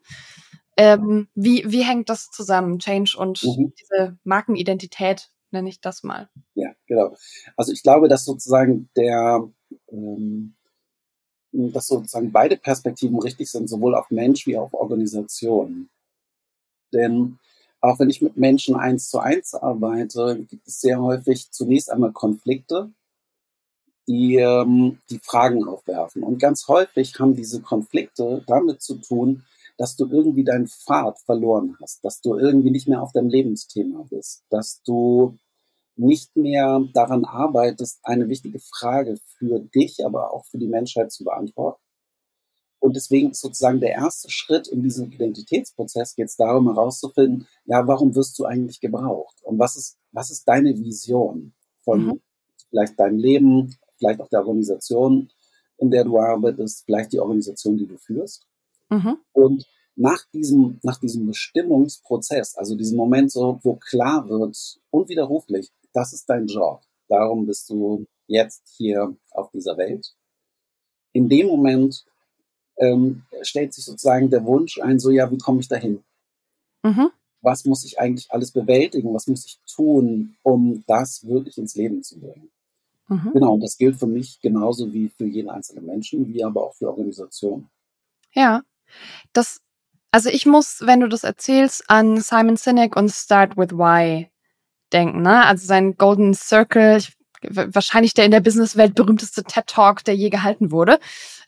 Ähm, 0.75 1.27
wie, 1.35 1.63
wie 1.67 1.83
hängt 1.83 2.09
das 2.09 2.31
zusammen, 2.31 2.79
Change 2.79 3.15
und 3.17 3.43
mhm. 3.43 3.73
diese 3.79 4.17
Markenidentität, 4.23 5.29
nenne 5.51 5.69
ich 5.69 5.81
das 5.81 6.03
mal? 6.03 6.29
Ja, 6.55 6.71
genau. 6.87 7.15
Also 7.55 7.71
ich 7.71 7.83
glaube, 7.83 8.07
dass 8.07 8.25
sozusagen 8.25 8.89
der, 8.95 9.47
ähm, 9.91 10.55
dass 11.51 11.87
sozusagen 11.87 12.31
beide 12.31 12.57
Perspektiven 12.57 13.19
richtig 13.19 13.51
sind, 13.51 13.69
sowohl 13.69 13.95
auf 13.95 14.09
Mensch 14.09 14.47
wie 14.47 14.57
auf 14.57 14.73
Organisation. 14.73 15.89
Denn 16.93 17.39
auch 17.81 17.99
wenn 17.99 18.09
ich 18.09 18.21
mit 18.21 18.37
Menschen 18.37 18.75
eins 18.75 19.09
zu 19.09 19.19
eins 19.19 19.53
arbeite, 19.53 20.45
gibt 20.49 20.67
es 20.67 20.79
sehr 20.79 21.01
häufig 21.01 21.51
zunächst 21.51 21.91
einmal 21.91 22.13
Konflikte, 22.13 22.91
die 24.07 24.37
ähm, 24.37 24.99
die 25.09 25.19
Fragen 25.19 25.67
aufwerfen. 25.67 26.23
Und 26.23 26.39
ganz 26.39 26.67
häufig 26.67 27.19
haben 27.19 27.35
diese 27.35 27.61
Konflikte 27.61 28.43
damit 28.47 28.81
zu 28.81 28.95
tun, 28.95 29.43
dass 29.77 29.95
du 29.95 30.07
irgendwie 30.07 30.43
deinen 30.43 30.67
Pfad 30.67 31.19
verloren 31.19 31.75
hast, 31.81 32.05
dass 32.05 32.21
du 32.21 32.37
irgendwie 32.37 32.71
nicht 32.71 32.87
mehr 32.87 33.01
auf 33.01 33.11
deinem 33.11 33.29
Lebensthema 33.29 34.05
bist, 34.09 34.43
dass 34.49 34.81
du 34.83 35.37
nicht 35.95 36.35
mehr 36.35 36.83
daran 36.93 37.25
arbeitest, 37.25 37.99
eine 38.03 38.29
wichtige 38.29 38.59
Frage 38.59 39.17
für 39.37 39.59
dich, 39.59 40.05
aber 40.05 40.33
auch 40.33 40.45
für 40.45 40.57
die 40.57 40.67
Menschheit 40.67 41.11
zu 41.11 41.23
beantworten. 41.23 41.81
Und 42.83 42.97
deswegen 42.97 43.31
ist 43.31 43.39
sozusagen 43.39 43.79
der 43.79 43.91
erste 43.91 44.29
Schritt 44.29 44.67
in 44.67 44.83
diesem 44.83 45.09
Identitätsprozess 45.09 46.15
geht 46.15 46.27
es 46.27 46.35
darum 46.35 46.67
herauszufinden, 46.67 47.47
ja, 47.63 47.87
warum 47.87 48.13
wirst 48.13 48.37
du 48.37 48.43
eigentlich 48.43 48.81
gebraucht? 48.81 49.41
Und 49.41 49.57
was 49.57 49.77
ist, 49.77 49.97
was 50.11 50.29
ist 50.31 50.45
deine 50.45 50.77
Vision 50.77 51.53
von 51.85 52.07
mhm. 52.07 52.21
vielleicht 52.69 52.99
deinem 52.99 53.19
Leben, 53.19 53.73
vielleicht 53.97 54.19
auch 54.19 54.27
der 54.27 54.41
Organisation, 54.41 55.29
in 55.77 55.91
der 55.91 56.03
du 56.03 56.19
arbeitest, 56.19 56.83
vielleicht 56.83 57.13
die 57.13 57.21
Organisation, 57.21 57.77
die 57.77 57.87
du 57.87 57.97
führst? 57.97 58.45
Mhm. 58.89 59.15
Und 59.31 59.65
nach 59.95 60.25
diesem, 60.33 60.81
nach 60.83 60.99
diesem 60.99 61.25
Bestimmungsprozess, 61.25 62.57
also 62.57 62.75
diesem 62.75 62.97
Moment 62.97 63.31
so, 63.31 63.61
wo 63.63 63.77
klar 63.77 64.27
wird, 64.27 64.57
unwiderruflich, 64.89 65.71
das 65.93 66.11
ist 66.11 66.29
dein 66.29 66.47
Job. 66.47 66.81
Darum 67.07 67.45
bist 67.45 67.69
du 67.69 68.05
jetzt 68.27 68.73
hier 68.75 69.15
auf 69.31 69.51
dieser 69.51 69.77
Welt. 69.77 70.13
In 71.13 71.29
dem 71.29 71.47
Moment 71.47 72.03
ähm, 72.77 73.23
stellt 73.41 73.73
sich 73.73 73.85
sozusagen 73.85 74.29
der 74.29 74.45
Wunsch 74.45 74.79
ein, 74.79 74.99
so 74.99 75.11
ja, 75.11 75.29
wie 75.31 75.37
komme 75.37 75.59
ich 75.59 75.67
dahin? 75.67 76.03
Mhm. 76.83 77.09
Was 77.41 77.65
muss 77.65 77.83
ich 77.85 77.99
eigentlich 77.99 78.31
alles 78.31 78.51
bewältigen? 78.51 79.13
Was 79.13 79.27
muss 79.27 79.45
ich 79.45 79.59
tun, 79.65 80.35
um 80.43 80.83
das 80.87 81.27
wirklich 81.27 81.57
ins 81.57 81.75
Leben 81.75 82.03
zu 82.03 82.19
bringen? 82.19 82.49
Mhm. 83.07 83.31
Genau, 83.33 83.53
und 83.53 83.61
das 83.61 83.77
gilt 83.77 83.97
für 83.97 84.07
mich 84.07 84.39
genauso 84.41 84.93
wie 84.93 85.09
für 85.09 85.25
jeden 85.25 85.49
einzelnen 85.49 85.85
Menschen, 85.85 86.27
wie 86.33 86.43
aber 86.43 86.63
auch 86.63 86.73
für 86.73 86.89
Organisationen. 86.89 87.69
Ja, 88.31 88.61
das, 89.33 89.59
also 90.11 90.29
ich 90.29 90.45
muss, 90.45 90.81
wenn 90.81 91.01
du 91.01 91.07
das 91.07 91.23
erzählst, 91.23 91.89
an 91.89 92.19
Simon 92.21 92.55
Sinek 92.55 92.95
und 92.95 93.09
Start 93.09 93.57
with 93.57 93.71
Why 93.71 94.29
denken, 94.91 95.21
ne? 95.21 95.45
Also 95.45 95.65
sein 95.65 95.97
Golden 95.97 96.33
Circle, 96.33 96.97
ich, 96.97 97.13
wahrscheinlich 97.41 98.13
der 98.13 98.25
in 98.25 98.31
der 98.31 98.39
Businesswelt 98.39 98.95
berühmteste 98.95 99.43
TED 99.43 99.67
Talk, 99.67 100.03
der 100.05 100.15
je 100.15 100.29
gehalten 100.29 100.71
wurde. 100.71 100.99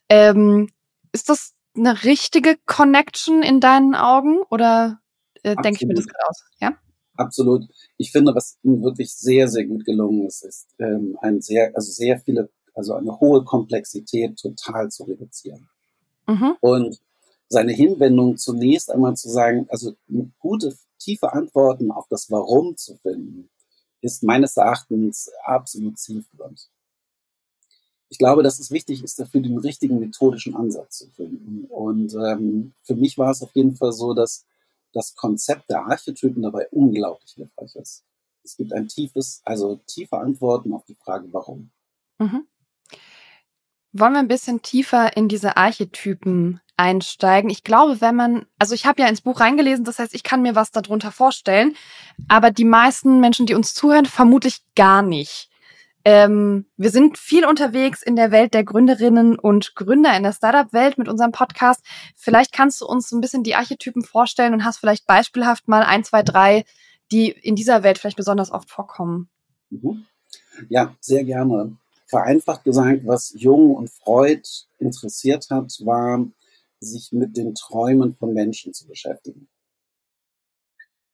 Ähm, 0.10 0.70
ist 1.16 1.30
das 1.30 1.54
eine 1.78 2.04
richtige 2.04 2.58
Connection 2.66 3.42
in 3.42 3.62
deinen 3.62 3.96
Augen 3.96 4.40
oder 4.50 5.00
äh, 5.44 5.56
denke 5.56 5.80
ich 5.82 5.88
mir 5.88 5.94
das 5.94 6.08
gerade 6.08 6.28
aus? 6.28 6.44
Ja. 6.60 6.78
Absolut. 7.16 7.64
Ich 7.96 8.12
finde, 8.12 8.36
was 8.36 8.58
ihm 8.64 8.84
wirklich 8.84 9.14
sehr, 9.14 9.48
sehr 9.48 9.66
gut 9.66 9.86
gelungen 9.86 10.28
ist, 10.28 10.44
ist 10.44 10.68
ähm, 10.78 11.18
ein 11.22 11.42
sehr, 11.42 11.72
also 11.74 11.90
sehr 11.90 12.20
viele, 12.20 12.50
also 12.74 12.96
eine 12.96 13.18
hohe 13.22 13.46
Komplexität 13.46 14.38
total 14.38 14.90
zu 14.90 15.04
reduzieren. 15.06 15.70
Mhm. 16.28 16.58
Und 16.60 17.00
seine 17.48 17.72
Hinwendung 17.72 18.36
zunächst 18.36 18.92
einmal 18.92 19.16
zu 19.16 19.30
sagen, 19.30 19.68
also 19.70 19.94
gute, 20.40 20.76
tiefe 21.00 21.32
Antworten 21.32 21.92
auf 21.92 22.08
das 22.10 22.30
Warum 22.30 22.76
zu 22.76 22.98
finden, 22.98 23.50
ist 24.02 24.22
meines 24.24 24.58
Erachtens 24.58 25.32
absolut 25.46 25.98
zielführend. 25.98 26.70
Ich 28.10 28.18
glaube, 28.18 28.44
dass 28.44 28.60
es 28.60 28.72
wichtig 28.72 29.04
ist, 29.04 29.20
dafür 29.20 29.42
den 29.42 29.58
richtigen 29.58 30.00
methodischen 30.00 30.56
Ansatz 30.56 31.00
zu 31.00 31.10
finden. 31.10 31.66
Und 31.66 32.14
ähm, 32.14 32.74
für 32.84 32.96
mich 32.96 33.18
war 33.18 33.32
es 33.32 33.42
auf 33.42 33.56
jeden 33.56 33.76
Fall 33.76 33.94
so, 33.94 34.14
dass 34.14 34.46
das 34.94 35.16
Konzept 35.16 35.70
der 35.70 35.86
Archetypen 35.86 36.42
dabei 36.42 36.68
unglaublich 36.72 37.32
hilfreich 37.32 37.76
ist. 37.76 38.04
Es 38.44 38.56
gibt 38.58 38.74
ein 38.74 38.88
tiefes, 38.88 39.42
also 39.44 39.80
tiefe 39.88 40.18
Antworten 40.18 40.74
auf 40.74 40.86
die 40.86 40.96
Frage, 40.96 41.28
warum. 41.32 41.72
Mhm. 42.20 42.48
Wollen 43.92 44.14
wir 44.14 44.20
ein 44.20 44.28
bisschen 44.28 44.62
tiefer 44.62 45.16
in 45.16 45.28
diese 45.28 45.58
Archetypen 45.58 46.60
einsteigen? 46.78 47.50
Ich 47.50 47.64
glaube, 47.64 48.02
wenn 48.02 48.16
man, 48.16 48.46
also 48.60 48.76
ich 48.76 48.86
habe 48.86 49.02
ja 49.02 49.08
ins 49.08 49.22
Buch 49.22 49.40
reingelesen, 49.40 49.86
das 49.86 50.00
heißt, 50.00 50.14
ich 50.14 50.24
kann 50.24 50.42
mir 50.42 50.54
was 50.54 50.72
darunter 50.72 51.12
vorstellen, 51.12 51.76
aber 52.28 52.52
die 52.52 52.66
meisten 52.66 53.20
Menschen, 53.20 53.46
die 53.46 53.56
uns 53.56 53.74
zuhören, 53.74 54.06
vermutlich 54.06 54.64
gar 54.76 55.02
nicht. 55.02 55.50
Ähm, 56.06 56.66
wir 56.78 56.92
sind 56.92 57.18
viel 57.18 57.46
unterwegs 57.46 58.04
in 58.04 58.16
der 58.16 58.32
Welt 58.32 58.54
der 58.54 58.64
Gründerinnen 58.64 59.38
und 59.40 59.76
Gründer 59.76 60.16
in 60.16 60.24
der 60.24 60.34
Startup-Welt 60.34 60.98
mit 60.98 61.10
unserem 61.10 61.32
Podcast. 61.32 61.84
Vielleicht 62.16 62.54
kannst 62.54 62.82
du 62.82 62.86
uns 62.86 63.12
ein 63.12 63.22
bisschen 63.22 63.44
die 63.44 63.56
Archetypen 63.56 64.04
vorstellen 64.04 64.54
und 64.54 64.64
hast 64.64 64.78
vielleicht 64.78 65.08
beispielhaft 65.08 65.68
mal 65.68 65.84
ein, 65.84 66.04
zwei, 66.04 66.22
drei, 66.22 66.64
die 67.12 67.30
in 67.30 67.56
dieser 67.56 67.82
Welt 67.84 67.98
vielleicht 67.98 68.18
besonders 68.18 68.52
oft 68.52 68.70
vorkommen. 68.70 69.30
Mhm. 69.72 70.06
Ja, 70.70 70.96
sehr 71.02 71.24
gerne 71.24 71.76
vereinfacht 72.06 72.64
gesagt, 72.64 73.06
was 73.06 73.34
Jung 73.36 73.76
und 73.76 73.90
Freud 73.90 74.48
interessiert 74.80 75.48
hat, 75.50 75.74
war, 75.84 76.26
sich 76.80 77.12
mit 77.12 77.36
den 77.36 77.56
Träumen 77.56 78.16
von 78.16 78.34
Menschen 78.34 78.74
zu 78.74 78.88
beschäftigen. 78.88 79.48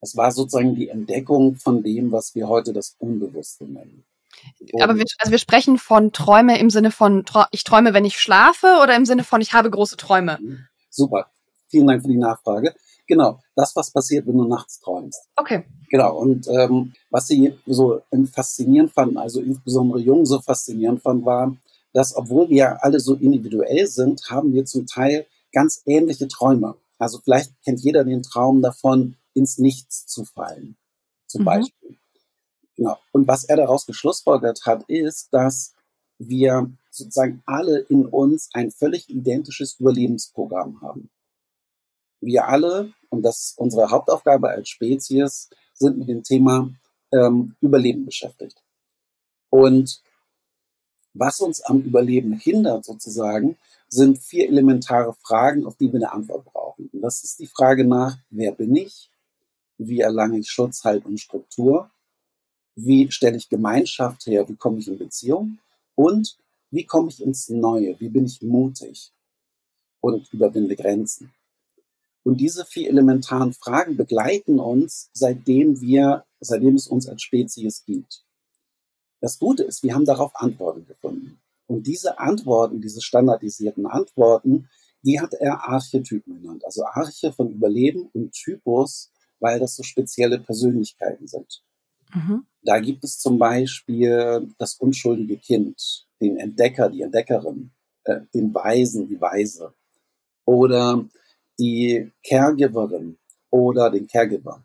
Es 0.01 0.17
war 0.17 0.31
sozusagen 0.31 0.75
die 0.75 0.89
Entdeckung 0.89 1.55
von 1.55 1.83
dem, 1.83 2.11
was 2.11 2.35
wir 2.35 2.47
heute 2.47 2.73
das 2.73 2.95
Unbewusste 2.99 3.65
nennen. 3.65 4.03
Aber 4.81 4.97
wir, 4.97 5.05
also 5.19 5.31
wir 5.31 5.37
sprechen 5.37 5.77
von 5.77 6.11
Träume 6.11 6.59
im 6.59 6.69
Sinne 6.69 6.91
von, 6.91 7.25
ich 7.51 7.63
träume, 7.63 7.93
wenn 7.93 8.05
ich 8.05 8.19
schlafe 8.19 8.79
oder 8.81 8.95
im 8.95 9.05
Sinne 9.05 9.23
von, 9.23 9.41
ich 9.41 9.53
habe 9.53 9.69
große 9.69 9.97
Träume? 9.97 10.39
Super. 10.89 11.31
Vielen 11.69 11.87
Dank 11.87 12.01
für 12.01 12.09
die 12.09 12.17
Nachfrage. 12.17 12.75
Genau, 13.07 13.39
das, 13.55 13.75
was 13.75 13.91
passiert, 13.91 14.27
wenn 14.27 14.37
du 14.37 14.47
nachts 14.47 14.79
träumst. 14.79 15.27
Okay. 15.35 15.65
Genau, 15.89 16.17
und 16.17 16.47
ähm, 16.47 16.93
was 17.09 17.27
sie 17.27 17.53
so 17.65 18.01
faszinierend 18.31 18.93
fanden, 18.93 19.17
also 19.17 19.41
insbesondere 19.41 19.99
Jung 19.99 20.25
so 20.25 20.39
faszinierend 20.39 21.01
fanden, 21.01 21.25
war, 21.25 21.55
dass 21.93 22.15
obwohl 22.15 22.49
wir 22.49 22.83
alle 22.83 22.99
so 22.99 23.15
individuell 23.15 23.87
sind, 23.87 24.29
haben 24.29 24.53
wir 24.53 24.65
zum 24.65 24.85
Teil 24.85 25.25
ganz 25.51 25.81
ähnliche 25.85 26.27
Träume. 26.27 26.75
Also 26.97 27.19
vielleicht 27.23 27.51
kennt 27.63 27.81
jeder 27.81 28.03
den 28.03 28.23
Traum 28.23 28.61
davon, 28.61 29.17
ins 29.33 29.57
Nichts 29.57 30.05
zu 30.07 30.23
fallen, 30.23 30.77
zum 31.27 31.41
mhm. 31.41 31.45
Beispiel. 31.45 31.97
Genau. 32.81 32.97
Und 33.11 33.27
was 33.27 33.43
er 33.43 33.57
daraus 33.57 33.85
geschlussfolgert 33.85 34.65
hat, 34.65 34.89
ist, 34.89 35.31
dass 35.31 35.75
wir 36.17 36.71
sozusagen 36.89 37.43
alle 37.45 37.77
in 37.77 38.07
uns 38.07 38.49
ein 38.53 38.71
völlig 38.71 39.07
identisches 39.07 39.79
Überlebensprogramm 39.79 40.81
haben. 40.81 41.11
Wir 42.21 42.47
alle, 42.47 42.91
und 43.09 43.21
das 43.21 43.39
ist 43.39 43.59
unsere 43.59 43.91
Hauptaufgabe 43.91 44.49
als 44.49 44.67
Spezies, 44.67 45.51
sind 45.75 45.99
mit 45.99 46.09
dem 46.09 46.23
Thema 46.23 46.71
ähm, 47.11 47.55
Überleben 47.61 48.03
beschäftigt. 48.03 48.63
Und 49.51 50.01
was 51.13 51.39
uns 51.39 51.61
am 51.61 51.81
Überleben 51.81 52.33
hindert 52.33 52.83
sozusagen, 52.83 53.59
sind 53.89 54.17
vier 54.17 54.47
elementare 54.47 55.13
Fragen, 55.21 55.67
auf 55.67 55.75
die 55.75 55.93
wir 55.93 55.99
eine 55.99 56.13
Antwort 56.13 56.45
brauchen. 56.45 56.89
Und 56.91 57.01
das 57.03 57.23
ist 57.23 57.37
die 57.37 57.47
Frage 57.47 57.85
nach, 57.85 58.17
wer 58.31 58.51
bin 58.53 58.75
ich? 58.75 59.11
Wie 59.77 59.99
erlange 59.99 60.39
ich 60.39 60.49
Schutz, 60.49 60.83
Halt 60.83 61.05
und 61.05 61.19
Struktur? 61.19 61.91
Wie 62.83 63.11
stelle 63.11 63.37
ich 63.37 63.49
Gemeinschaft 63.49 64.25
her? 64.25 64.47
Wie 64.49 64.55
komme 64.55 64.79
ich 64.79 64.87
in 64.87 64.97
Beziehung? 64.97 65.59
Und 65.95 66.37
wie 66.71 66.85
komme 66.85 67.09
ich 67.09 67.21
ins 67.21 67.49
Neue? 67.49 67.99
Wie 67.99 68.09
bin 68.09 68.25
ich 68.25 68.41
mutig? 68.41 69.11
Und 69.99 70.31
überwinde 70.33 70.75
Grenzen? 70.75 71.31
Und 72.23 72.37
diese 72.37 72.65
vier 72.65 72.89
elementaren 72.89 73.53
Fragen 73.53 73.97
begleiten 73.97 74.59
uns, 74.59 75.09
seitdem 75.13 75.81
wir, 75.81 76.25
seitdem 76.39 76.75
es 76.75 76.87
uns 76.87 77.07
als 77.07 77.21
Spezies 77.21 77.83
gibt. 77.85 78.23
Das 79.19 79.37
Gute 79.37 79.63
ist, 79.63 79.83
wir 79.83 79.93
haben 79.93 80.05
darauf 80.05 80.31
Antworten 80.35 80.85
gefunden. 80.87 81.39
Und 81.67 81.85
diese 81.85 82.19
Antworten, 82.19 82.81
diese 82.81 83.01
standardisierten 83.01 83.85
Antworten, 83.85 84.69
die 85.03 85.19
hat 85.19 85.33
er 85.33 85.67
Archetypen 85.67 86.41
genannt. 86.41 86.65
Also 86.65 86.85
Arche 86.85 87.31
von 87.31 87.51
Überleben 87.51 88.09
und 88.13 88.31
Typus, 88.31 89.11
weil 89.39 89.59
das 89.59 89.75
so 89.75 89.83
spezielle 89.83 90.39
Persönlichkeiten 90.39 91.27
sind. 91.27 91.63
Mhm. 92.13 92.45
Da 92.63 92.79
gibt 92.79 93.03
es 93.03 93.19
zum 93.19 93.37
Beispiel 93.37 94.47
das 94.57 94.75
unschuldige 94.75 95.37
Kind, 95.37 96.05
den 96.19 96.37
Entdecker, 96.37 96.89
die 96.89 97.01
Entdeckerin, 97.01 97.71
äh, 98.03 98.21
den 98.33 98.53
Weisen, 98.53 99.07
die 99.07 99.19
Weise. 99.19 99.73
Oder 100.45 101.05
die 101.59 102.11
Caregiverin 102.27 103.17
oder 103.49 103.89
den 103.89 104.07
Caregiver, 104.07 104.63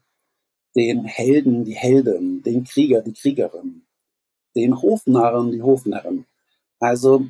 den 0.74 1.04
Helden, 1.04 1.64
die 1.64 1.74
Heldin, 1.74 2.42
den 2.42 2.64
Krieger, 2.64 3.02
die 3.02 3.12
Kriegerin, 3.12 3.82
den 4.54 4.80
Hofnarren, 4.80 5.52
die 5.52 5.62
Hofnarren. 5.62 6.26
Also 6.80 7.26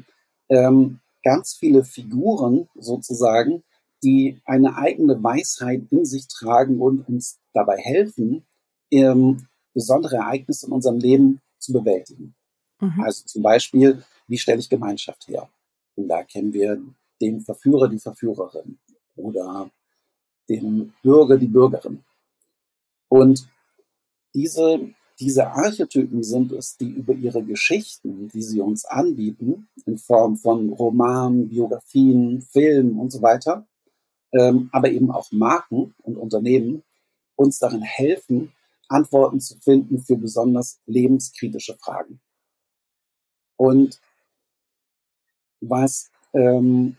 ähm, 0.49 1.00
ganz 1.23 1.54
viele 1.54 1.85
Figuren 1.85 2.68
sozusagen, 2.75 3.62
die 4.02 4.40
eine 4.44 4.76
eigene 4.76 5.23
Weisheit 5.23 5.82
in 5.90 6.04
sich 6.04 6.28
tragen 6.28 6.80
und 6.80 7.08
uns 7.08 7.38
dabei 7.52 7.78
helfen, 7.78 8.46
ähm, 8.90 9.49
besondere 9.76 10.16
Ereignisse 10.16 10.66
in 10.66 10.73
unserem 10.73 10.99
Leben 10.99 11.40
zu 11.59 11.75
bewältigen. 11.75 12.35
Mhm. 12.80 13.00
Also 13.02 13.26
zum 13.26 13.42
Beispiel, 13.42 14.02
wie 14.26 14.38
stelle 14.38 14.59
ich 14.59 14.71
Gemeinschaft 14.71 15.28
her? 15.28 15.49
Und 15.97 16.09
da 16.09 16.23
kennen 16.25 16.52
wir 16.54 16.80
den 17.21 17.42
Verführer, 17.42 17.88
die 17.88 17.99
Verführerin, 17.99 18.78
oder 19.16 19.71
den 20.49 20.95
Bürger, 21.02 21.37
die 21.37 21.47
Bürgerin. 21.47 22.02
Und 23.09 23.47
diese, 24.35 24.80
diese 25.21 25.47
Archetypen 25.49 26.23
sind 26.23 26.52
es, 26.52 26.76
die 26.78 26.88
über 26.88 27.12
ihre 27.12 27.42
Geschichten, 27.42 28.28
die 28.28 28.42
sie 28.42 28.61
uns 28.61 28.87
anbieten, 28.87 29.68
in 29.85 29.99
Form 29.99 30.37
von 30.37 30.71
Romanen, 30.73 31.49
Biografien, 31.50 32.40
Filmen 32.40 32.99
und 32.99 33.11
so 33.11 33.21
weiter, 33.21 33.66
ähm, 34.33 34.71
aber 34.73 34.90
eben 34.90 35.11
auch 35.11 35.30
Marken 35.33 35.95
und 36.02 36.16
Unternehmen, 36.16 36.83
uns 37.37 37.59
darin 37.59 37.83
helfen, 37.83 38.52
Antworten 38.88 39.40
zu 39.40 39.59
finden 39.59 40.00
für 40.02 40.16
besonders 40.16 40.81
lebenskritische 40.87 41.76
Fragen. 41.76 42.21
Und 43.57 44.00
was 45.61 46.11
ähm, 46.35 46.97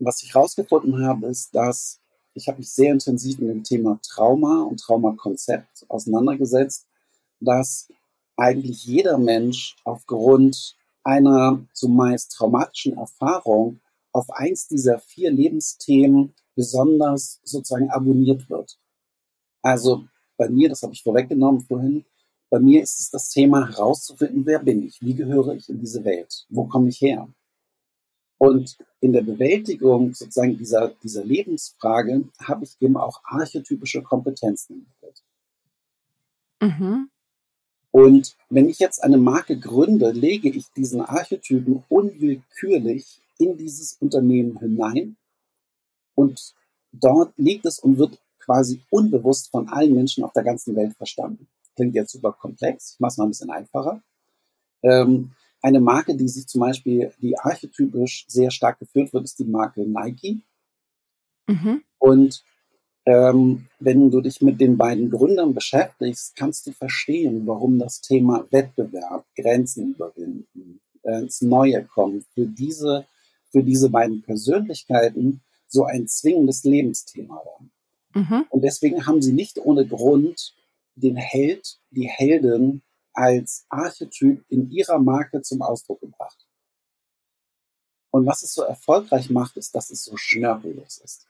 was 0.00 0.22
ich 0.22 0.34
herausgefunden 0.34 1.04
habe, 1.06 1.26
ist, 1.26 1.54
dass 1.54 2.00
ich 2.34 2.48
habe 2.48 2.58
mich 2.58 2.72
sehr 2.72 2.92
intensiv 2.92 3.38
mit 3.38 3.50
dem 3.50 3.64
Thema 3.64 4.00
Trauma 4.02 4.62
und 4.62 4.80
Traumakonzept 4.80 5.84
auseinandergesetzt, 5.88 6.86
dass 7.40 7.88
eigentlich 8.36 8.84
jeder 8.84 9.18
Mensch 9.18 9.76
aufgrund 9.84 10.76
einer 11.04 11.66
zumeist 11.74 12.32
traumatischen 12.32 12.96
Erfahrung 12.96 13.80
auf 14.12 14.30
eins 14.30 14.68
dieser 14.68 14.98
vier 14.98 15.30
Lebensthemen 15.30 16.34
besonders 16.54 17.40
sozusagen 17.42 17.90
abonniert 17.90 18.48
wird. 18.48 18.78
Also 19.62 20.06
bei 20.40 20.48
mir, 20.48 20.70
das 20.70 20.82
habe 20.82 20.94
ich 20.94 21.02
vorweggenommen 21.02 21.60
vorhin, 21.60 22.06
bei 22.48 22.58
mir 22.58 22.82
ist 22.82 22.98
es 22.98 23.10
das 23.10 23.28
Thema 23.28 23.68
herauszufinden, 23.68 24.46
wer 24.46 24.58
bin 24.58 24.86
ich, 24.86 24.98
wie 25.02 25.14
gehöre 25.14 25.54
ich 25.54 25.68
in 25.68 25.78
diese 25.78 26.02
Welt, 26.02 26.46
wo 26.48 26.64
komme 26.64 26.88
ich 26.88 26.98
her. 27.02 27.28
Und 28.38 28.78
in 29.00 29.12
der 29.12 29.20
Bewältigung 29.20 30.14
sozusagen 30.14 30.56
dieser, 30.56 30.94
dieser 31.02 31.24
Lebensfrage 31.24 32.24
habe 32.40 32.64
ich 32.64 32.74
eben 32.80 32.96
auch 32.96 33.20
archetypische 33.22 34.02
Kompetenzen 34.02 34.86
entwickelt. 34.86 35.22
Mhm. 36.62 37.10
Und 37.90 38.34
wenn 38.48 38.70
ich 38.70 38.78
jetzt 38.78 39.04
eine 39.04 39.18
Marke 39.18 39.58
gründe, 39.58 40.10
lege 40.12 40.48
ich 40.48 40.72
diesen 40.72 41.02
Archetypen 41.02 41.84
unwillkürlich 41.90 43.20
in 43.36 43.58
dieses 43.58 43.98
Unternehmen 44.00 44.58
hinein 44.58 45.16
und 46.14 46.54
dort 46.92 47.34
liegt 47.36 47.66
es 47.66 47.78
und 47.78 47.98
wird 47.98 48.18
quasi 48.50 48.82
unbewusst 48.90 49.48
von 49.52 49.68
allen 49.68 49.94
Menschen 49.94 50.24
auf 50.24 50.32
der 50.32 50.42
ganzen 50.42 50.74
Welt 50.74 50.96
verstanden. 50.96 51.46
Klingt 51.76 51.94
jetzt 51.94 52.10
super 52.10 52.32
komplex, 52.32 52.94
ich 52.94 53.00
mache 53.00 53.10
es 53.10 53.16
mal 53.16 53.26
ein 53.26 53.30
bisschen 53.30 53.50
einfacher. 53.50 54.02
Ähm, 54.82 55.30
eine 55.62 55.78
Marke, 55.78 56.16
die 56.16 56.26
sich 56.26 56.48
zum 56.48 56.62
Beispiel, 56.62 57.12
die 57.22 57.38
archetypisch 57.38 58.24
sehr 58.26 58.50
stark 58.50 58.80
geführt 58.80 59.12
wird, 59.12 59.22
ist 59.24 59.38
die 59.38 59.44
Marke 59.44 59.82
Nike. 59.82 60.40
Mhm. 61.46 61.82
Und 61.98 62.42
ähm, 63.06 63.66
wenn 63.78 64.10
du 64.10 64.20
dich 64.20 64.40
mit 64.40 64.60
den 64.60 64.76
beiden 64.76 65.10
Gründern 65.10 65.54
beschäftigst, 65.54 66.34
kannst 66.34 66.66
du 66.66 66.72
verstehen, 66.72 67.46
warum 67.46 67.78
das 67.78 68.00
Thema 68.00 68.44
Wettbewerb, 68.50 69.24
Grenzen 69.36 69.94
überwinden, 69.94 70.80
äh, 71.04 71.20
ins 71.20 71.40
Neue 71.40 71.84
kommen, 71.84 72.24
für 72.34 72.46
diese, 72.46 73.06
für 73.52 73.62
diese 73.62 73.90
beiden 73.90 74.22
Persönlichkeiten 74.22 75.40
so 75.68 75.84
ein 75.84 76.08
zwingendes 76.08 76.64
Lebensthema 76.64 77.36
war. 77.36 77.60
Mhm. 78.14 78.46
Und 78.50 78.62
deswegen 78.62 79.06
haben 79.06 79.22
sie 79.22 79.32
nicht 79.32 79.58
ohne 79.58 79.86
Grund 79.86 80.54
den 80.94 81.16
Held, 81.16 81.78
die 81.90 82.08
Heldin 82.08 82.82
als 83.12 83.66
Archetyp 83.68 84.44
in 84.48 84.70
ihrer 84.70 84.98
Marke 84.98 85.42
zum 85.42 85.62
Ausdruck 85.62 86.00
gebracht. 86.00 86.46
Und 88.10 88.26
was 88.26 88.42
es 88.42 88.54
so 88.54 88.62
erfolgreich 88.62 89.30
macht, 89.30 89.56
ist, 89.56 89.74
dass 89.74 89.90
es 89.90 90.04
so 90.04 90.16
schnörkellos 90.16 90.98
ist. 90.98 91.26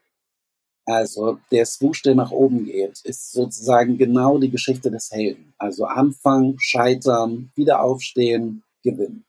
Also 0.87 1.39
der 1.51 1.67
Swoosh, 1.67 2.03
der 2.03 2.15
nach 2.15 2.31
oben 2.31 2.65
geht, 2.65 3.01
ist 3.03 3.33
sozusagen 3.33 3.99
genau 3.99 4.39
die 4.39 4.51
Geschichte 4.51 4.91
des 4.91 5.11
Helden. 5.11 5.53
Also 5.59 5.85
Anfang, 5.85 6.59
Scheitern, 6.59 7.53
wieder 7.55 7.83
aufstehen, 7.83 8.63
Gewinn. 8.83 9.25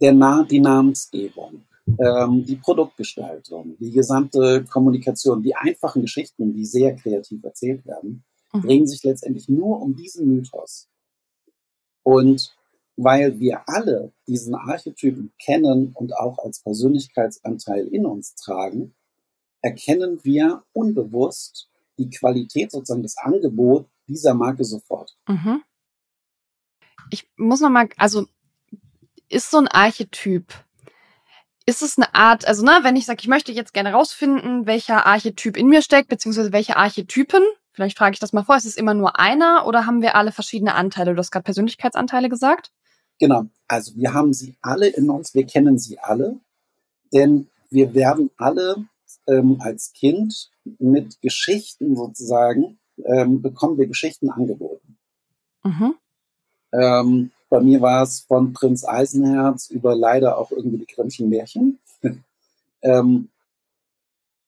Der 0.00 0.12
Na 0.12 0.42
die 0.42 0.60
Namensgebung, 0.60 1.64
ähm, 1.86 2.44
die 2.44 2.56
Produktgestaltung, 2.56 3.76
die 3.78 3.90
gesamte 3.90 4.64
Kommunikation, 4.64 5.42
die 5.42 5.54
einfachen 5.54 6.02
Geschichten, 6.02 6.54
die 6.54 6.64
sehr 6.64 6.96
kreativ 6.96 7.44
erzählt 7.44 7.84
werden, 7.86 8.24
mhm. 8.52 8.62
drehen 8.62 8.86
sich 8.86 9.02
letztendlich 9.04 9.48
nur 9.48 9.80
um 9.80 9.94
diesen 9.94 10.28
Mythos. 10.28 10.88
Und 12.02 12.54
weil 12.96 13.40
wir 13.40 13.68
alle 13.68 14.12
diesen 14.26 14.54
Archetypen 14.54 15.32
kennen 15.38 15.92
und 15.94 16.16
auch 16.16 16.38
als 16.38 16.60
Persönlichkeitsanteil 16.60 17.86
in 17.88 18.06
uns 18.06 18.34
tragen, 18.34 18.94
erkennen 19.62 20.20
wir 20.22 20.62
unbewusst 20.72 21.68
die 21.98 22.10
Qualität 22.10 22.70
sozusagen 22.70 23.02
des 23.02 23.16
Angebots 23.18 23.88
dieser 24.06 24.34
Marke 24.34 24.64
sofort. 24.64 25.16
Mhm. 25.26 25.62
Ich 27.10 27.28
muss 27.36 27.60
noch 27.60 27.70
mal, 27.70 27.88
also 27.96 28.26
ist 29.28 29.50
so 29.50 29.58
ein 29.58 29.68
Archetyp, 29.68 30.52
ist 31.66 31.82
es 31.82 31.96
eine 31.96 32.14
Art, 32.14 32.46
also 32.46 32.64
ne, 32.64 32.80
wenn 32.82 32.96
ich 32.96 33.06
sage, 33.06 33.20
ich 33.20 33.28
möchte 33.28 33.52
jetzt 33.52 33.72
gerne 33.72 33.92
rausfinden, 33.92 34.66
welcher 34.66 35.06
Archetyp 35.06 35.56
in 35.56 35.68
mir 35.68 35.82
steckt, 35.82 36.08
beziehungsweise 36.08 36.52
welche 36.52 36.76
Archetypen, 36.76 37.42
vielleicht 37.72 37.96
frage 37.96 38.14
ich 38.14 38.20
das 38.20 38.32
mal 38.32 38.44
vor, 38.44 38.56
ist 38.56 38.66
es 38.66 38.76
immer 38.76 38.94
nur 38.94 39.18
einer 39.18 39.66
oder 39.66 39.86
haben 39.86 40.02
wir 40.02 40.14
alle 40.14 40.32
verschiedene 40.32 40.74
Anteile? 40.74 41.14
Du 41.14 41.18
hast 41.18 41.30
gerade 41.30 41.44
Persönlichkeitsanteile 41.44 42.28
gesagt. 42.28 42.70
Genau, 43.18 43.46
also 43.68 43.96
wir 43.96 44.12
haben 44.12 44.32
sie 44.32 44.56
alle 44.60 44.88
in 44.88 45.08
uns, 45.08 45.34
wir 45.34 45.46
kennen 45.46 45.78
sie 45.78 45.98
alle, 45.98 46.38
denn 47.12 47.48
wir 47.70 47.94
werden 47.94 48.30
alle 48.36 48.84
ähm, 49.26 49.58
als 49.60 49.92
Kind 49.92 50.50
mit 50.78 51.20
Geschichten 51.22 51.96
sozusagen, 51.96 52.78
ähm, 53.04 53.40
bekommen 53.40 53.78
wir 53.78 53.86
Geschichten 53.86 54.30
angeboten. 54.30 54.96
Mhm. 55.62 55.94
Ähm, 56.72 57.30
bei 57.48 57.60
mir 57.60 57.80
war 57.80 58.02
es 58.02 58.20
von 58.20 58.52
Prinz 58.52 58.84
Eisenherz 58.84 59.70
über 59.70 59.94
leider 59.94 60.38
auch 60.38 60.50
irgendwie 60.50 60.78
die 60.78 60.92
Grimmschen 60.92 61.28
Märchen. 61.28 61.78
ähm, 62.82 63.28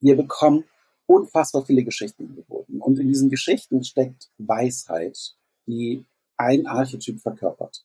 wir 0.00 0.16
bekommen 0.16 0.64
unfassbar 1.06 1.64
viele 1.64 1.84
Geschichten 1.84 2.26
angeboten. 2.26 2.80
Und 2.80 2.98
in 2.98 3.08
diesen 3.08 3.30
Geschichten 3.30 3.84
steckt 3.84 4.30
Weisheit, 4.38 5.36
die 5.66 6.04
ein 6.36 6.66
Archetyp 6.66 7.20
verkörpert. 7.20 7.84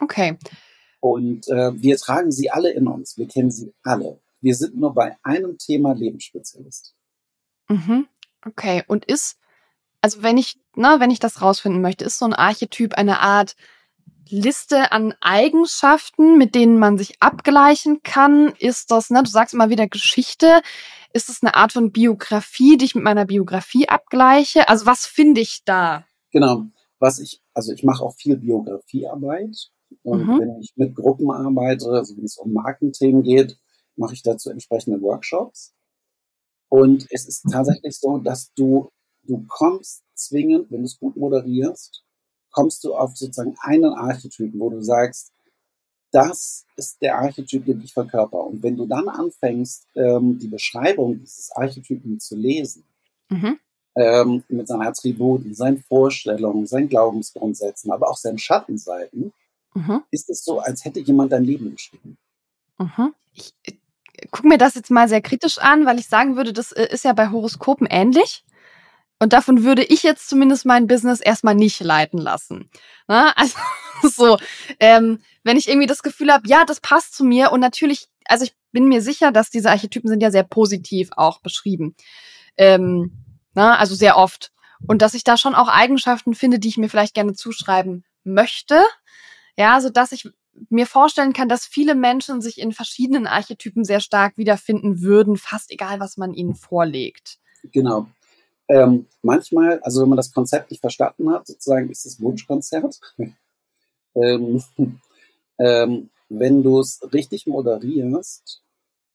Okay. 0.00 0.38
Und 1.00 1.48
äh, 1.48 1.72
wir 1.74 1.96
tragen 1.96 2.30
sie 2.30 2.50
alle 2.50 2.70
in 2.70 2.86
uns. 2.86 3.18
Wir 3.18 3.26
kennen 3.26 3.50
sie 3.50 3.74
alle. 3.82 4.20
Wir 4.40 4.54
sind 4.54 4.76
nur 4.76 4.94
bei 4.94 5.16
einem 5.22 5.58
Thema 5.58 5.94
Lebensspezialist. 5.94 6.94
Mhm. 7.68 8.06
Okay. 8.46 8.84
Und 8.86 9.04
ist, 9.04 9.38
also 10.00 10.22
wenn 10.22 10.36
ich, 10.36 10.60
na, 10.74 11.00
wenn 11.00 11.10
ich 11.10 11.18
das 11.18 11.42
rausfinden 11.42 11.82
möchte, 11.82 12.04
ist 12.04 12.18
so 12.18 12.24
ein 12.24 12.32
Archetyp 12.32 12.94
eine 12.94 13.20
Art 13.20 13.56
Liste 14.28 14.92
an 14.92 15.14
Eigenschaften, 15.20 16.38
mit 16.38 16.54
denen 16.54 16.78
man 16.78 16.98
sich 16.98 17.20
abgleichen 17.20 18.02
kann? 18.02 18.52
Ist 18.58 18.90
das, 18.90 19.10
ne, 19.10 19.22
du 19.22 19.30
sagst 19.30 19.54
immer 19.54 19.70
wieder 19.70 19.86
Geschichte. 19.88 20.62
Ist 21.12 21.28
das 21.28 21.42
eine 21.42 21.54
Art 21.54 21.72
von 21.72 21.92
Biografie, 21.92 22.76
die 22.76 22.86
ich 22.86 22.94
mit 22.94 23.04
meiner 23.04 23.26
Biografie 23.26 23.88
abgleiche? 23.88 24.68
Also 24.68 24.86
was 24.86 25.06
finde 25.06 25.40
ich 25.40 25.64
da? 25.64 26.06
Genau. 26.30 26.64
Was 26.98 27.18
ich, 27.18 27.42
also 27.52 27.72
ich 27.72 27.84
mache 27.84 28.02
auch 28.02 28.14
viel 28.14 28.36
Biografiearbeit. 28.36 29.70
Und 30.02 30.26
mhm. 30.26 30.40
wenn 30.40 30.60
ich 30.60 30.72
mit 30.76 30.94
Gruppen 30.94 31.30
arbeite, 31.30 31.90
also 31.90 32.16
wenn 32.16 32.24
es 32.24 32.38
um 32.38 32.52
Markenthemen 32.52 33.22
geht, 33.22 33.58
mache 33.96 34.14
ich 34.14 34.22
dazu 34.22 34.50
entsprechende 34.50 35.00
Workshops. 35.02 35.74
Und 36.68 37.06
es 37.10 37.26
ist 37.26 37.42
tatsächlich 37.50 37.98
so, 37.98 38.16
dass 38.16 38.52
du, 38.54 38.88
du 39.24 39.44
kommst 39.46 40.02
zwingend, 40.14 40.70
wenn 40.70 40.80
du 40.80 40.86
es 40.86 40.98
gut 40.98 41.16
moderierst, 41.16 42.02
kommst 42.52 42.84
du 42.84 42.94
auf 42.94 43.16
sozusagen 43.16 43.56
einen 43.60 43.92
Archetypen, 43.94 44.60
wo 44.60 44.70
du 44.70 44.82
sagst, 44.82 45.32
das 46.12 46.66
ist 46.76 47.00
der 47.00 47.18
Archetyp, 47.18 47.64
den 47.64 47.80
ich 47.82 47.92
verkörper. 47.92 48.44
Und 48.44 48.62
wenn 48.62 48.76
du 48.76 48.86
dann 48.86 49.08
anfängst, 49.08 49.88
ähm, 49.96 50.38
die 50.38 50.48
Beschreibung 50.48 51.18
dieses 51.18 51.50
Archetypen 51.52 52.20
zu 52.20 52.36
lesen, 52.36 52.84
mhm. 53.30 53.58
ähm, 53.96 54.44
mit 54.48 54.68
seinen 54.68 54.82
Attributen, 54.82 55.54
seinen 55.54 55.82
Vorstellungen, 55.82 56.66
seinen 56.66 56.90
Glaubensgrundsätzen, 56.90 57.90
aber 57.90 58.10
auch 58.10 58.18
seinen 58.18 58.38
Schattenseiten, 58.38 59.32
mhm. 59.74 60.02
ist 60.10 60.28
es 60.28 60.44
so, 60.44 60.60
als 60.60 60.84
hätte 60.84 61.00
jemand 61.00 61.32
dein 61.32 61.44
Leben 61.44 61.70
geschrieben. 61.72 62.18
Mhm. 62.78 63.14
Ich 63.32 63.54
äh, 63.64 63.72
gucke 64.30 64.48
mir 64.48 64.58
das 64.58 64.74
jetzt 64.74 64.90
mal 64.90 65.08
sehr 65.08 65.22
kritisch 65.22 65.58
an, 65.58 65.86
weil 65.86 65.98
ich 65.98 66.08
sagen 66.08 66.36
würde, 66.36 66.52
das 66.52 66.72
äh, 66.72 66.88
ist 66.92 67.04
ja 67.04 67.14
bei 67.14 67.30
Horoskopen 67.30 67.86
ähnlich. 67.90 68.44
Und 69.22 69.32
davon 69.32 69.62
würde 69.62 69.84
ich 69.84 70.02
jetzt 70.02 70.28
zumindest 70.28 70.66
mein 70.66 70.88
Business 70.88 71.20
erstmal 71.20 71.54
nicht 71.54 71.78
leiten 71.78 72.18
lassen. 72.18 72.68
Na, 73.06 73.32
also 73.36 73.56
so, 74.02 74.36
ähm, 74.80 75.20
wenn 75.44 75.56
ich 75.56 75.68
irgendwie 75.68 75.86
das 75.86 76.02
Gefühl 76.02 76.32
habe, 76.32 76.48
ja, 76.48 76.64
das 76.64 76.80
passt 76.80 77.14
zu 77.14 77.22
mir 77.22 77.52
und 77.52 77.60
natürlich, 77.60 78.08
also 78.24 78.44
ich 78.44 78.56
bin 78.72 78.88
mir 78.88 79.00
sicher, 79.00 79.30
dass 79.30 79.48
diese 79.48 79.70
Archetypen 79.70 80.10
sind 80.10 80.24
ja 80.24 80.32
sehr 80.32 80.42
positiv 80.42 81.10
auch 81.16 81.40
beschrieben. 81.40 81.94
Ähm, 82.56 83.12
na, 83.54 83.78
also 83.78 83.94
sehr 83.94 84.16
oft. 84.16 84.50
Und 84.88 85.02
dass 85.02 85.14
ich 85.14 85.22
da 85.22 85.36
schon 85.36 85.54
auch 85.54 85.68
Eigenschaften 85.68 86.34
finde, 86.34 86.58
die 86.58 86.70
ich 86.70 86.76
mir 86.76 86.90
vielleicht 86.90 87.14
gerne 87.14 87.34
zuschreiben 87.34 88.04
möchte. 88.24 88.82
Ja, 89.56 89.80
so 89.80 89.88
dass 89.88 90.10
ich 90.10 90.28
mir 90.68 90.88
vorstellen 90.88 91.32
kann, 91.32 91.48
dass 91.48 91.64
viele 91.64 91.94
Menschen 91.94 92.40
sich 92.40 92.58
in 92.58 92.72
verschiedenen 92.72 93.28
Archetypen 93.28 93.84
sehr 93.84 94.00
stark 94.00 94.36
wiederfinden 94.36 95.00
würden, 95.00 95.36
fast 95.36 95.70
egal, 95.70 96.00
was 96.00 96.16
man 96.16 96.34
ihnen 96.34 96.56
vorlegt. 96.56 97.38
Genau. 97.70 98.08
Ähm, 98.72 99.06
manchmal, 99.20 99.80
also 99.80 100.00
wenn 100.00 100.08
man 100.08 100.16
das 100.16 100.32
Konzept 100.32 100.70
nicht 100.70 100.80
verstanden 100.80 101.30
hat, 101.30 101.46
sozusagen 101.46 101.90
ist 101.90 102.06
es 102.06 102.20
Wunschkonzert. 102.20 102.98
ähm, 104.14 104.62
ähm, 105.58 106.10
wenn 106.30 106.62
du 106.62 106.80
es 106.80 107.00
richtig 107.12 107.46
moderierst, 107.46 108.62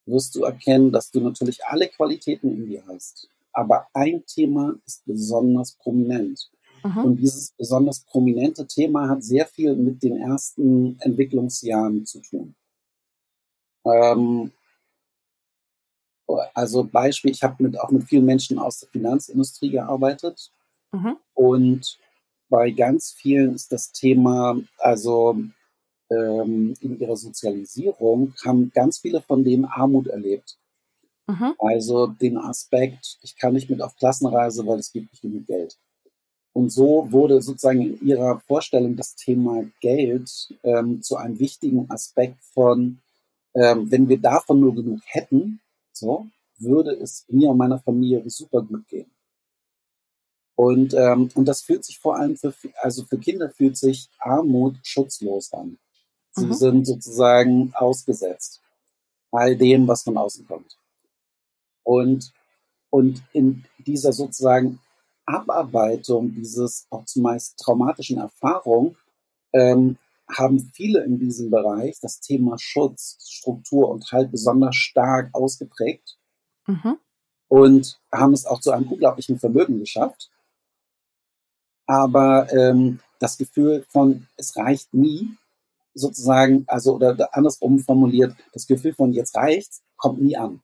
wirst 0.06 0.36
du 0.36 0.44
erkennen, 0.44 0.92
dass 0.92 1.10
du 1.10 1.22
natürlich 1.22 1.66
alle 1.66 1.88
Qualitäten 1.88 2.52
in 2.52 2.68
dir 2.68 2.84
hast. 2.88 3.30
Aber 3.52 3.88
ein 3.94 4.24
Thema 4.28 4.76
ist 4.86 5.04
besonders 5.06 5.72
prominent. 5.74 6.52
Mhm. 6.84 6.98
Und 7.04 7.18
dieses 7.18 7.52
besonders 7.58 8.02
prominente 8.02 8.68
Thema 8.68 9.10
hat 9.10 9.24
sehr 9.24 9.48
viel 9.48 9.76
mit 9.76 10.04
den 10.04 10.18
ersten 10.18 11.00
Entwicklungsjahren 11.00 12.06
zu 12.06 12.22
tun. 12.22 12.56
Ähm, 13.86 14.52
also 16.54 16.84
Beispiel, 16.84 17.32
ich 17.32 17.44
habe 17.44 17.64
mit, 17.64 17.80
auch 17.80 17.90
mit 17.92 18.04
vielen 18.04 18.26
Menschen 18.26 18.60
aus 18.60 18.80
der 18.80 18.90
Finanzindustrie 18.90 19.70
gearbeitet 19.70 20.52
mhm. 20.92 21.18
und 21.34 21.98
bei 22.50 22.72
ganz 22.72 23.12
vielen 23.12 23.56
ist 23.56 23.72
das 23.72 23.92
Thema, 23.92 24.58
also 24.78 25.38
ähm, 26.10 26.74
in 26.80 27.00
ihrer 27.00 27.18
Sozialisierung 27.18 28.34
haben 28.46 28.72
ganz 28.74 29.00
viele 29.00 29.22
von 29.22 29.44
denen 29.44 29.66
Armut 29.66 30.08
erlebt. 30.08 30.58
Mhm. 31.28 31.56
Also 31.60 32.08
den 32.08 32.38
Aspekt, 32.38 33.18
ich 33.22 33.38
kann 33.38 33.54
nicht 33.54 33.70
mit 33.70 33.82
auf 33.82 33.96
Klassenreise, 33.98 34.66
weil 34.66 34.80
es 34.80 34.92
gibt 34.94 35.12
nicht 35.12 35.22
genug 35.22 35.46
Geld. 35.46 35.78
Und 36.54 36.72
so 36.72 37.12
wurde 37.12 37.42
sozusagen 37.42 37.82
in 37.82 38.08
ihrer 38.08 38.40
Vorstellung 38.40 38.96
das 38.96 39.16
Thema 39.16 39.64
Geld 39.82 40.56
ähm, 40.64 41.02
zu 41.02 41.18
einem 41.18 41.38
wichtigen 41.40 41.92
Aspekt 41.92 42.42
von, 42.54 43.00
ähm, 43.54 43.92
wenn 43.92 44.10
wir 44.10 44.20
davon 44.20 44.62
nur 44.62 44.74
genug 44.74 45.02
hätten, 45.06 45.60
so, 46.00 46.28
würde 46.58 46.92
es 46.92 47.26
mir 47.30 47.50
und 47.50 47.58
meiner 47.58 47.80
Familie 47.80 48.28
super 48.30 48.62
gut 48.62 48.88
gehen. 48.88 49.12
Und, 50.56 50.94
ähm, 50.96 51.30
und 51.36 51.46
das 51.46 51.62
fühlt 51.62 51.86
sich 51.86 52.00
vor 52.00 52.16
allem 52.18 52.36
für, 52.36 52.54
also 52.82 53.04
für 53.06 53.20
Kinder 53.20 53.50
fühlt 53.50 53.78
sich 53.78 54.10
Armut 54.20 54.76
schutzlos 54.84 55.54
an. 55.54 55.78
Sie 56.32 56.48
mhm. 56.48 56.54
sind 56.54 56.88
sozusagen 56.88 57.72
ausgesetzt 57.76 58.62
all 59.32 59.56
dem, 59.56 59.88
was 59.88 60.04
von 60.04 60.18
außen 60.18 60.48
kommt. 60.48 60.78
Und, 61.84 62.34
und 62.90 63.22
in 63.34 63.66
dieser 63.86 64.14
sozusagen 64.14 64.80
Abarbeitung 65.26 66.34
dieses 66.34 66.88
auch 66.90 67.06
zumeist 67.06 67.60
traumatischen 67.60 68.18
Erfahrung 68.18 68.98
ähm, 69.54 69.98
haben 70.30 70.72
viele 70.74 71.04
in 71.04 71.20
diesem 71.20 71.50
Bereich 71.50 72.00
das 72.02 72.20
Thema 72.20 72.58
Schutz, 72.60 73.18
Struktur 73.30 73.90
und 73.90 74.12
Halt 74.12 74.32
besonders 74.32 74.76
stark 74.76 75.30
ausgeprägt 75.34 76.18
mhm. 76.68 76.98
und 77.48 78.00
haben 78.12 78.34
es 78.34 78.46
auch 78.46 78.60
zu 78.60 78.72
einem 78.72 78.92
unglaublichen 78.92 79.40
Vermögen 79.40 79.80
geschafft. 79.80 80.30
Aber 81.86 82.52
ähm, 82.52 83.00
das 83.20 83.38
Gefühl 83.38 83.86
von, 83.90 84.28
es 84.36 84.56
reicht 84.58 84.94
nie, 84.94 85.38
sozusagen, 85.94 86.66
also 86.68 86.96
oder 86.96 87.30
andersrum 87.36 87.80
formuliert, 87.80 88.36
das 88.54 88.68
Gefühl 88.68 88.94
von 88.94 89.14
jetzt 89.14 89.36
reicht's, 89.36 89.82
kommt 89.96 90.22
nie 90.22 90.38
an. 90.38 90.62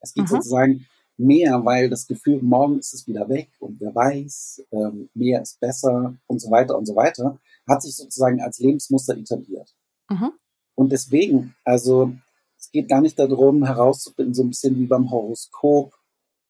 Es 0.00 0.12
geht 0.12 0.24
mhm. 0.24 0.28
sozusagen 0.28 0.86
mehr, 1.20 1.64
weil 1.64 1.88
das 1.90 2.06
Gefühl, 2.06 2.40
morgen 2.42 2.78
ist 2.78 2.94
es 2.94 3.06
wieder 3.06 3.28
weg 3.28 3.48
und 3.58 3.80
wer 3.80 3.94
weiß, 3.94 4.64
ähm, 4.72 5.08
mehr 5.14 5.42
ist 5.42 5.60
besser 5.60 6.14
und 6.26 6.40
so 6.40 6.50
weiter 6.50 6.76
und 6.76 6.86
so 6.86 6.96
weiter, 6.96 7.38
hat 7.68 7.82
sich 7.82 7.94
sozusagen 7.94 8.40
als 8.40 8.58
Lebensmuster 8.58 9.16
etabliert. 9.16 9.74
Mhm. 10.08 10.32
Und 10.74 10.92
deswegen, 10.92 11.54
also 11.64 12.12
es 12.58 12.70
geht 12.70 12.88
gar 12.88 13.00
nicht 13.00 13.18
darum, 13.18 13.64
herauszufinden, 13.64 14.34
so 14.34 14.42
ein 14.42 14.48
bisschen 14.48 14.78
wie 14.78 14.86
beim 14.86 15.10
Horoskop, 15.10 15.94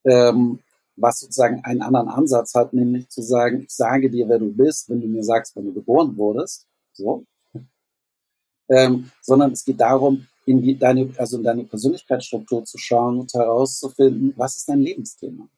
ähm, 0.05 0.61
was 0.97 1.21
sozusagen 1.21 1.65
einen 1.65 1.83
anderen 1.83 2.09
Ansatz 2.09 2.55
hat, 2.55 2.73
nämlich 2.73 3.09
zu 3.09 3.23
sagen, 3.23 3.63
ich 3.63 3.71
sage 3.71 4.11
dir, 4.11 4.29
wer 4.29 4.39
du 4.39 4.53
bist, 4.53 4.89
wenn 4.89 5.01
du 5.01 5.07
mir 5.07 5.25
sagst, 5.25 5.57
wann 5.57 5.65
du 5.65 5.73
geboren 5.73 6.17
wurdest, 6.17 6.67
so, 6.93 7.25
ähm, 8.69 9.11
sondern 9.23 9.53
es 9.53 9.65
geht 9.65 9.81
darum, 9.81 10.27
in 10.51 10.63
die, 10.63 10.77
deine, 10.77 11.09
also 11.17 11.37
in 11.37 11.45
deine 11.45 11.65
Persönlichkeitsstruktur 11.65 12.65
zu 12.65 12.77
schauen 12.77 13.21
und 13.21 13.33
herauszufinden, 13.33 14.35
was 14.37 14.57
ist 14.57 14.69
dein 14.69 14.81
Lebensthema. 14.81 15.49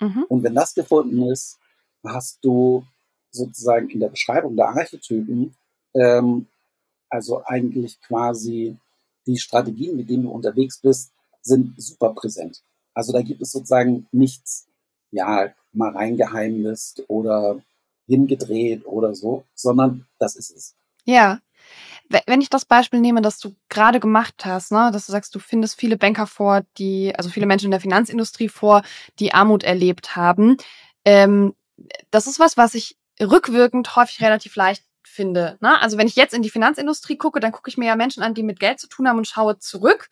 Mhm. 0.00 0.24
Und 0.28 0.42
wenn 0.44 0.54
das 0.54 0.74
gefunden 0.74 1.22
ist, 1.28 1.58
hast 2.04 2.38
du 2.44 2.84
sozusagen 3.32 3.90
in 3.90 3.98
der 3.98 4.10
Beschreibung 4.10 4.54
der 4.54 4.68
Archetypen, 4.68 5.56
ähm, 5.94 6.46
also 7.10 7.42
eigentlich 7.46 8.00
quasi 8.00 8.76
die 9.26 9.38
Strategien, 9.38 9.96
mit 9.96 10.08
denen 10.08 10.22
du 10.22 10.30
unterwegs 10.30 10.78
bist, 10.78 11.10
sind 11.42 11.74
super 11.76 12.10
präsent. 12.14 12.62
Also 12.94 13.12
da 13.12 13.22
gibt 13.22 13.42
es 13.42 13.50
sozusagen 13.50 14.06
nichts, 14.12 14.68
ja, 15.10 15.52
mal 15.72 15.90
reingeheimnist 15.90 17.02
oder 17.08 17.60
hingedreht 18.06 18.86
oder 18.86 19.14
so, 19.16 19.44
sondern 19.54 20.06
das 20.20 20.36
ist 20.36 20.50
es. 20.50 20.74
Ja, 21.04 21.40
wenn 22.26 22.40
ich 22.40 22.50
das 22.50 22.64
Beispiel 22.64 23.00
nehme, 23.00 23.22
das 23.22 23.38
du 23.38 23.54
gerade 23.68 24.00
gemacht 24.00 24.44
hast, 24.44 24.72
ne, 24.72 24.90
dass 24.92 25.06
du 25.06 25.12
sagst, 25.12 25.34
du 25.34 25.38
findest 25.38 25.78
viele 25.78 25.96
Banker 25.96 26.26
vor, 26.26 26.62
die, 26.78 27.14
also 27.16 27.30
viele 27.30 27.46
Menschen 27.46 27.66
in 27.66 27.72
der 27.72 27.80
Finanzindustrie 27.80 28.48
vor, 28.48 28.82
die 29.18 29.34
Armut 29.34 29.62
erlebt 29.62 30.16
haben. 30.16 30.56
Ähm, 31.04 31.54
das 32.10 32.26
ist 32.26 32.40
was, 32.40 32.56
was 32.56 32.74
ich 32.74 32.96
rückwirkend 33.20 33.94
häufig 33.96 34.20
relativ 34.20 34.56
leicht 34.56 34.84
finde. 35.08 35.58
Ne? 35.60 35.80
Also 35.80 35.98
wenn 35.98 36.06
ich 36.06 36.16
jetzt 36.16 36.34
in 36.34 36.42
die 36.42 36.50
Finanzindustrie 36.50 37.16
gucke, 37.16 37.40
dann 37.40 37.52
gucke 37.52 37.68
ich 37.68 37.76
mir 37.76 37.86
ja 37.86 37.96
Menschen 37.96 38.22
an, 38.22 38.34
die 38.34 38.42
mit 38.42 38.60
Geld 38.60 38.78
zu 38.78 38.88
tun 38.88 39.08
haben 39.08 39.18
und 39.18 39.26
schaue 39.26 39.58
zurück 39.58 40.08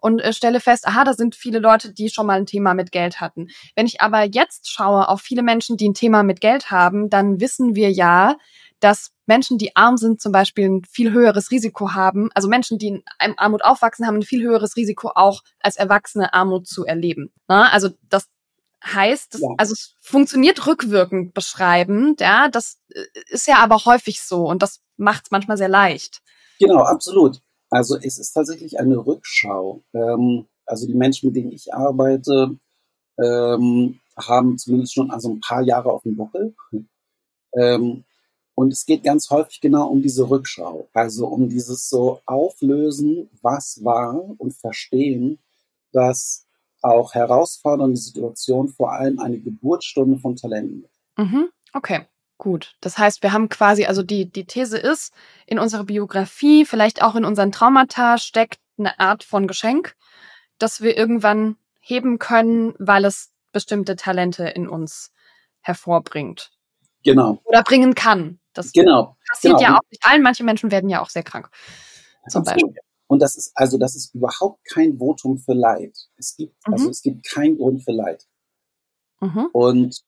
und 0.00 0.20
äh, 0.20 0.32
stelle 0.32 0.60
fest, 0.60 0.86
aha, 0.86 1.04
da 1.04 1.14
sind 1.14 1.34
viele 1.34 1.58
Leute, 1.58 1.92
die 1.92 2.08
schon 2.08 2.26
mal 2.26 2.38
ein 2.38 2.46
Thema 2.46 2.74
mit 2.74 2.90
Geld 2.92 3.20
hatten. 3.20 3.48
Wenn 3.76 3.86
ich 3.86 4.00
aber 4.00 4.24
jetzt 4.24 4.70
schaue 4.70 5.08
auf 5.08 5.20
viele 5.20 5.42
Menschen, 5.42 5.76
die 5.76 5.88
ein 5.88 5.94
Thema 5.94 6.22
mit 6.22 6.40
Geld 6.40 6.70
haben, 6.70 7.10
dann 7.10 7.40
wissen 7.40 7.74
wir 7.74 7.90
ja, 7.90 8.36
dass 8.80 9.12
Menschen, 9.28 9.58
die 9.58 9.76
arm 9.76 9.96
sind, 9.96 10.20
zum 10.20 10.32
Beispiel 10.32 10.68
ein 10.68 10.84
viel 10.84 11.12
höheres 11.12 11.50
Risiko 11.50 11.92
haben. 11.92 12.30
Also 12.34 12.48
Menschen, 12.48 12.78
die 12.78 12.88
in 12.88 13.38
Armut 13.38 13.62
aufwachsen, 13.62 14.06
haben 14.06 14.16
ein 14.16 14.22
viel 14.22 14.42
höheres 14.42 14.76
Risiko, 14.76 15.12
auch 15.14 15.42
als 15.60 15.76
Erwachsene 15.76 16.32
Armut 16.32 16.66
zu 16.66 16.84
erleben. 16.84 17.30
Na, 17.46 17.70
also 17.70 17.90
das 18.08 18.28
heißt, 18.84 19.34
das, 19.34 19.40
ja. 19.40 19.48
also 19.58 19.72
es 19.72 19.94
funktioniert 20.00 20.66
rückwirkend 20.66 21.34
beschreibend, 21.34 22.20
ja. 22.20 22.48
Das 22.48 22.78
äh, 22.88 23.04
ist 23.28 23.46
ja 23.46 23.58
aber 23.58 23.84
häufig 23.84 24.22
so 24.22 24.48
und 24.48 24.62
das 24.62 24.80
macht 24.96 25.26
es 25.26 25.30
manchmal 25.30 25.58
sehr 25.58 25.68
leicht. 25.68 26.22
Genau, 26.58 26.82
absolut. 26.82 27.40
Also 27.70 27.96
es 27.96 28.18
ist 28.18 28.32
tatsächlich 28.32 28.80
eine 28.80 28.96
Rückschau. 28.96 29.82
Ähm, 29.94 30.46
also 30.66 30.86
die 30.86 30.94
Menschen, 30.94 31.28
mit 31.28 31.36
denen 31.36 31.52
ich 31.52 31.72
arbeite, 31.74 32.56
ähm, 33.18 34.00
haben 34.16 34.58
zumindest 34.58 34.94
schon 34.94 35.10
also 35.10 35.30
ein 35.30 35.40
paar 35.40 35.62
Jahre 35.62 35.92
auf 35.92 36.02
dem 36.02 36.16
Buckel. 36.16 36.54
Ähm, 37.54 38.04
und 38.58 38.72
es 38.72 38.86
geht 38.86 39.04
ganz 39.04 39.30
häufig 39.30 39.60
genau 39.60 39.86
um 39.86 40.02
diese 40.02 40.28
Rückschau, 40.28 40.88
also 40.92 41.28
um 41.28 41.48
dieses 41.48 41.88
so 41.88 42.20
Auflösen, 42.26 43.30
was 43.40 43.84
war 43.84 44.20
und 44.36 44.52
verstehen, 44.52 45.38
dass 45.92 46.44
auch 46.82 47.14
herausfordernde 47.14 47.96
Situationen 47.96 48.72
vor 48.72 48.94
allem 48.94 49.20
eine 49.20 49.38
Geburtsstunde 49.38 50.18
von 50.18 50.34
Talenten 50.34 50.84
Mhm. 51.16 51.50
Okay. 51.72 52.06
Gut, 52.36 52.74
das 52.80 52.98
heißt, 52.98 53.22
wir 53.22 53.32
haben 53.32 53.48
quasi, 53.48 53.86
also 53.86 54.02
die, 54.02 54.28
die 54.30 54.44
These 54.44 54.78
ist, 54.78 55.12
in 55.46 55.60
unserer 55.60 55.84
Biografie, 55.84 56.64
vielleicht 56.64 57.00
auch 57.02 57.14
in 57.14 57.24
unseren 57.24 57.52
Traumata 57.52 58.18
steckt 58.18 58.60
eine 58.76 58.98
Art 58.98 59.22
von 59.22 59.46
Geschenk, 59.46 59.94
das 60.58 60.80
wir 60.80 60.96
irgendwann 60.96 61.56
heben 61.80 62.18
können, 62.18 62.74
weil 62.78 63.04
es 63.04 63.32
bestimmte 63.52 63.94
Talente 63.94 64.44
in 64.48 64.68
uns 64.68 65.12
hervorbringt. 65.60 66.57
Genau. 67.04 67.40
Oder 67.44 67.62
bringen 67.62 67.94
kann. 67.94 68.38
Das 68.52 68.72
genau. 68.72 69.16
passiert 69.28 69.58
genau. 69.58 69.68
ja 69.68 69.76
auch 69.76 69.90
nicht 69.90 70.04
allen. 70.04 70.22
Manche 70.22 70.44
Menschen 70.44 70.70
werden 70.70 70.90
ja 70.90 71.00
auch 71.00 71.10
sehr 71.10 71.22
krank. 71.22 71.48
Zum 72.28 72.42
Beispiel. 72.42 72.74
Und 73.06 73.20
das 73.20 73.36
ist, 73.36 73.52
also 73.54 73.78
das 73.78 73.96
ist 73.96 74.14
überhaupt 74.14 74.64
kein 74.64 74.98
Votum 74.98 75.38
für 75.38 75.54
Leid. 75.54 75.96
Es 76.16 76.36
gibt, 76.36 76.54
mhm. 76.66 76.74
also 76.74 76.90
es 76.90 77.02
gibt 77.02 77.24
keinen 77.24 77.56
Grund 77.56 77.82
für 77.82 77.92
Leid. 77.92 78.26
Mhm. 79.20 79.48
Und 79.52 80.02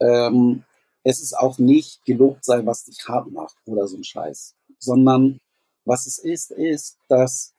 ähm, 0.00 0.64
es 1.02 1.20
ist 1.20 1.36
auch 1.36 1.58
nicht 1.58 2.04
gelobt 2.04 2.44
sein, 2.44 2.64
was 2.66 2.84
dich 2.84 2.98
hart 3.08 3.30
macht 3.30 3.56
oder 3.66 3.88
so 3.88 3.96
ein 3.96 4.04
Scheiß. 4.04 4.54
Sondern 4.78 5.40
was 5.84 6.06
es 6.06 6.18
ist, 6.18 6.52
ist, 6.52 6.98
dass 7.08 7.54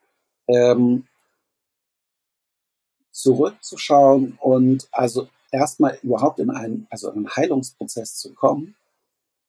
ähm, 0.48 1.06
zurückzuschauen 3.10 4.38
und 4.40 4.88
also 4.92 5.28
erstmal 5.50 5.98
überhaupt 6.02 6.38
in 6.38 6.50
einen, 6.50 6.86
also 6.90 7.10
in 7.10 7.18
einen 7.18 7.36
Heilungsprozess 7.36 8.16
zu 8.16 8.34
kommen 8.34 8.74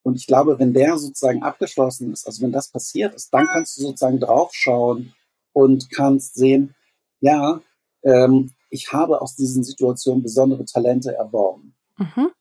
und 0.04 0.16
ich 0.16 0.28
glaube, 0.28 0.58
wenn 0.58 0.74
der 0.74 0.98
sozusagen 0.98 1.44
abgeschlossen 1.44 2.12
ist, 2.12 2.26
also 2.26 2.42
wenn 2.42 2.52
das 2.52 2.70
passiert 2.70 3.14
ist, 3.14 3.34
dann 3.34 3.48
kannst 3.48 3.78
du 3.78 3.84
sozusagen 3.84 4.20
draufschauen 4.20 5.14
und 5.54 5.92
kannst 5.92 6.36
sehen, 6.36 6.74
ja, 7.20 7.62
ähm, 8.04 8.52
ich 8.70 8.92
habe 8.94 9.22
aus 9.22 9.36
diesen 9.36 9.64
Situationen 9.64 10.24
besondere 10.24 10.66
Talente 10.66 11.14
erworben. 11.14 11.76
Mhm. 11.98 12.32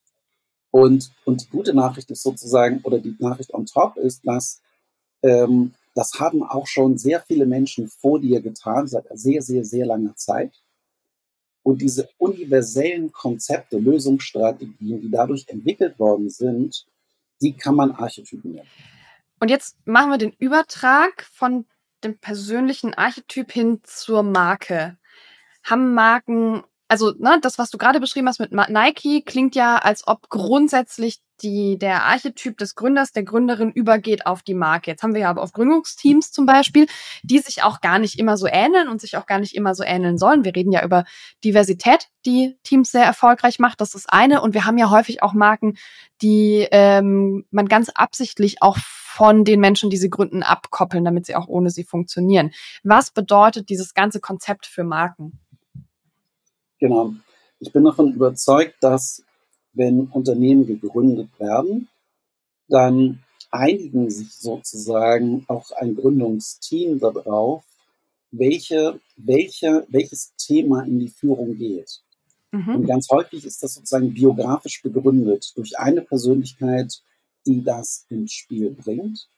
Und, 0.71 1.13
und 1.25 1.43
die 1.43 1.51
gute 1.51 1.75
Nachricht 1.75 2.11
ist 2.11 2.23
sozusagen, 2.23 2.81
oder 2.85 2.99
die 2.99 3.17
Nachricht 3.19 3.53
on 3.53 3.67
top 3.67 3.97
ist, 3.97 4.27
dass 4.27 4.63
ähm, 5.23 5.75
das 5.95 6.15
haben 6.21 6.43
auch 6.45 6.69
schon 6.69 6.97
sehr 6.97 7.21
viele 7.21 7.45
Menschen 7.45 7.89
vor 7.89 8.21
dir 8.21 8.41
getan, 8.41 8.87
seit 8.87 9.07
sehr, 9.13 9.43
sehr, 9.43 9.65
sehr 9.65 9.85
langer 9.85 10.15
Zeit. 10.17 10.53
Und 11.71 11.81
diese 11.81 12.09
universellen 12.19 13.13
Konzepte, 13.13 13.79
Lösungsstrategien, 13.79 15.01
die 15.03 15.09
dadurch 15.09 15.45
entwickelt 15.47 15.97
worden 16.01 16.29
sind, 16.29 16.85
die 17.41 17.53
kann 17.53 17.77
man 17.77 17.93
Archetypen 17.93 18.55
nennen. 18.55 18.67
Und 19.39 19.51
jetzt 19.53 19.77
machen 19.85 20.11
wir 20.11 20.19
den 20.19 20.33
Übertrag 20.41 21.23
von 21.33 21.67
dem 22.03 22.19
persönlichen 22.19 22.93
Archetyp 22.95 23.53
hin 23.53 23.79
zur 23.85 24.25
Marke. 24.25 24.99
Haben 25.63 25.95
Marken, 25.95 26.65
also 26.91 27.13
ne, 27.19 27.39
das, 27.41 27.57
was 27.57 27.71
du 27.71 27.79
gerade 27.79 28.01
beschrieben 28.01 28.27
hast 28.27 28.41
mit 28.41 28.51
Nike, 28.53 29.23
klingt 29.25 29.55
ja, 29.55 29.79
als 29.79 30.09
ob 30.09 30.29
grundsätzlich 30.29 31.21
die, 31.41 31.79
der 31.79 32.05
Archetyp 32.05 32.59
des 32.59 32.75
Gründers, 32.75 33.13
der 33.13 33.23
Gründerin 33.23 33.71
übergeht 33.71 34.27
auf 34.27 34.43
die 34.43 34.55
Marke. 34.55 34.91
Jetzt 34.91 35.05
haben 35.05 35.15
wir 35.15 35.23
ja 35.23 35.31
aber 35.31 35.43
auch 35.43 35.53
Gründungsteams 35.53 36.33
zum 36.33 36.47
Beispiel, 36.47 36.87
die 37.23 37.39
sich 37.39 37.63
auch 37.63 37.81
gar 37.81 38.01
nicht 38.01 38.19
immer 38.19 38.37
so 38.37 38.47
ähneln 38.47 38.89
und 38.89 39.01
sich 39.01 39.17
auch 39.17 39.27
gar 39.27 39.39
nicht 39.39 39.55
immer 39.55 39.75
so 39.77 39.85
ähneln 39.85 40.19
sollen. 40.19 40.45
Wir 40.45 40.55
reden 40.55 40.73
ja 40.73 40.85
über 40.85 41.05
Diversität, 41.45 42.09
die 42.27 42.59
Teams 42.65 42.91
sehr 42.91 43.05
erfolgreich 43.05 43.61
macht. 43.61 43.81
Das 43.81 43.95
ist 43.95 44.13
eine. 44.13 44.43
Und 44.43 44.55
wir 44.55 44.65
haben 44.65 44.77
ja 44.77 44.91
häufig 44.91 45.23
auch 45.23 45.33
Marken, 45.33 45.77
die 46.23 46.67
ähm, 46.73 47.47
man 47.53 47.69
ganz 47.69 47.89
absichtlich 47.95 48.63
auch 48.63 48.79
von 48.79 49.45
den 49.45 49.61
Menschen, 49.61 49.91
die 49.91 49.97
sie 49.97 50.11
gründen, 50.11 50.43
abkoppeln, 50.43 51.05
damit 51.05 51.27
sie 51.27 51.37
auch 51.37 51.47
ohne 51.47 51.71
sie 51.71 51.85
funktionieren. 51.85 52.51
Was 52.83 53.13
bedeutet 53.13 53.69
dieses 53.69 53.95
ganze 53.95 54.21
Konzept 54.21 54.67
für 54.67 54.83
Marken? 54.83 55.39
Genau. 56.81 57.15
Ich 57.61 57.73
bin 57.73 57.85
davon 57.85 58.13
überzeugt, 58.15 58.77
dass 58.81 59.23
wenn 59.75 60.07
Unternehmen 60.07 60.67
gegründet 60.67 61.29
werden, 61.39 61.89
dann 62.69 63.23
einigen 63.51 64.11
sich 64.11 64.35
sozusagen 64.35 65.45
auch 65.49 65.71
ein 65.73 65.95
Gründungsteam 65.95 66.99
darauf, 66.99 67.65
welche, 68.31 69.01
welche, 69.17 69.87
welches 69.89 70.35
Thema 70.37 70.83
in 70.85 71.01
die 71.01 71.09
Führung 71.09 71.57
geht. 71.57 72.01
Mhm. 72.53 72.77
Und 72.77 72.87
ganz 72.87 73.09
häufig 73.11 73.45
ist 73.45 73.63
das 73.63 73.75
sozusagen 73.75 74.15
biografisch 74.15 74.83
begründet 74.83 75.53
durch 75.57 75.79
eine 75.79 76.03
Persönlichkeit, 76.03 77.03
die 77.47 77.63
das 77.63 78.07
ins 78.09 78.33
Spiel 78.33 78.71
bringt. 78.71 79.29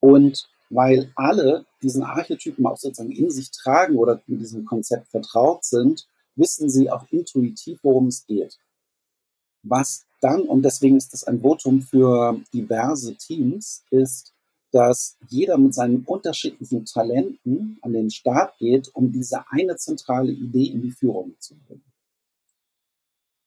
Und 0.00 0.48
weil 0.68 1.12
alle 1.14 1.64
diesen 1.82 2.02
Archetypen 2.02 2.66
auch 2.66 2.76
sozusagen 2.76 3.12
in 3.12 3.30
sich 3.30 3.50
tragen 3.50 3.96
oder 3.96 4.20
mit 4.26 4.40
diesem 4.40 4.64
Konzept 4.64 5.08
vertraut 5.08 5.64
sind, 5.64 6.06
wissen 6.36 6.70
sie 6.70 6.90
auch 6.90 7.04
intuitiv, 7.10 7.80
worum 7.82 8.06
es 8.06 8.26
geht. 8.26 8.58
Was 9.62 10.06
dann, 10.20 10.42
und 10.42 10.62
deswegen 10.62 10.96
ist 10.96 11.12
das 11.12 11.24
ein 11.24 11.40
Votum 11.40 11.82
für 11.82 12.40
diverse 12.52 13.16
Teams, 13.16 13.84
ist, 13.90 14.32
dass 14.72 15.16
jeder 15.28 15.58
mit 15.58 15.74
seinen 15.74 16.04
unterschiedlichen 16.04 16.84
Talenten 16.84 17.78
an 17.82 17.92
den 17.92 18.10
Start 18.10 18.58
geht, 18.58 18.88
um 18.94 19.12
diese 19.12 19.44
eine 19.50 19.76
zentrale 19.76 20.32
Idee 20.32 20.66
in 20.66 20.82
die 20.82 20.90
Führung 20.90 21.34
zu 21.38 21.54
bringen. 21.66 21.84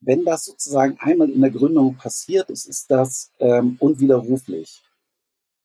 Wenn 0.02 0.24
das 0.24 0.46
sozusagen 0.46 0.98
einmal 1.00 1.30
in 1.30 1.42
der 1.42 1.52
Gründung 1.52 1.96
passiert 1.96 2.50
ist, 2.50 2.66
ist 2.66 2.90
das 2.90 3.32
ähm, 3.40 3.76
unwiderruflich. 3.80 4.82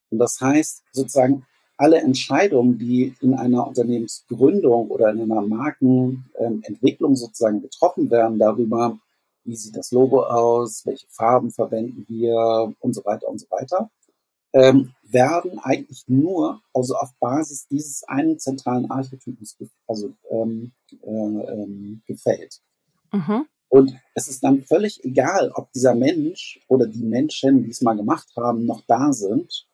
Und 0.09 0.19
das 0.19 0.39
heißt 0.41 0.83
sozusagen, 0.91 1.45
alle 1.77 1.99
Entscheidungen, 1.99 2.77
die 2.77 3.13
in 3.21 3.33
einer 3.33 3.67
Unternehmensgründung 3.67 4.89
oder 4.89 5.09
in 5.11 5.21
einer 5.21 5.41
Markenentwicklung 5.41 7.15
sozusagen 7.15 7.61
getroffen 7.61 8.09
werden, 8.09 8.39
darüber, 8.39 8.97
wie 9.43 9.55
sieht 9.55 9.75
das 9.75 9.91
Logo 9.91 10.23
aus, 10.23 10.85
welche 10.85 11.07
Farben 11.09 11.51
verwenden 11.51 12.05
wir 12.07 12.73
und 12.79 12.93
so 12.93 13.03
weiter 13.05 13.27
und 13.27 13.39
so 13.39 13.47
weiter, 13.49 13.89
ähm, 14.53 14.93
werden 15.03 15.59
eigentlich 15.59 16.05
nur 16.07 16.61
also 16.73 16.95
auf 16.95 17.13
Basis 17.19 17.67
dieses 17.67 18.03
einen 18.05 18.39
zentralen 18.39 18.89
Archetypus 18.89 19.57
also 19.85 20.13
ähm, 20.31 20.71
äh, 21.03 21.09
ähm, 21.09 22.01
gefällt. 22.07 22.61
Mhm. 23.11 23.45
Und 23.67 23.93
es 24.13 24.29
ist 24.29 24.43
dann 24.43 24.63
völlig 24.63 25.03
egal, 25.03 25.51
ob 25.53 25.71
dieser 25.73 25.93
Mensch 25.93 26.61
oder 26.69 26.87
die 26.87 27.03
Menschen, 27.03 27.63
die 27.63 27.71
es 27.71 27.81
mal 27.81 27.97
gemacht 27.97 28.29
haben, 28.37 28.65
noch 28.65 28.81
da 28.87 29.11
sind. 29.11 29.67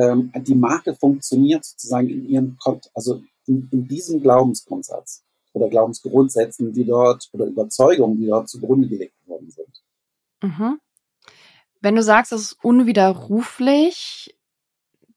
Ähm, 0.00 0.32
die 0.34 0.54
Marke 0.54 0.94
funktioniert 0.94 1.64
sozusagen 1.64 2.08
in 2.08 2.28
ihrem, 2.28 2.58
also 2.94 3.22
in, 3.46 3.68
in 3.70 3.88
diesem 3.88 4.20
Glaubensgrundsatz 4.22 5.22
oder 5.52 5.68
Glaubensgrundsätzen, 5.68 6.72
die 6.72 6.84
dort 6.84 7.28
oder 7.32 7.46
Überzeugungen, 7.46 8.18
die 8.18 8.26
dort 8.26 8.48
zugrunde 8.48 8.88
gelegt 8.88 9.14
worden 9.26 9.50
sind. 9.50 9.82
Mhm. 10.42 10.80
Wenn 11.80 11.96
du 11.96 12.02
sagst, 12.02 12.32
es 12.32 12.40
ist 12.42 12.64
unwiderruflich, 12.64 14.36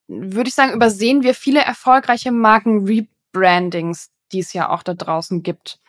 würde 0.08 0.48
ich 0.48 0.54
sagen, 0.54 0.74
übersehen 0.74 1.22
wir 1.22 1.34
viele 1.34 1.60
erfolgreiche 1.60 2.32
Marken-Rebrandings, 2.32 4.10
die 4.32 4.40
es 4.40 4.52
ja 4.52 4.70
auch 4.70 4.82
da 4.82 4.94
draußen 4.94 5.42
gibt. 5.42 5.80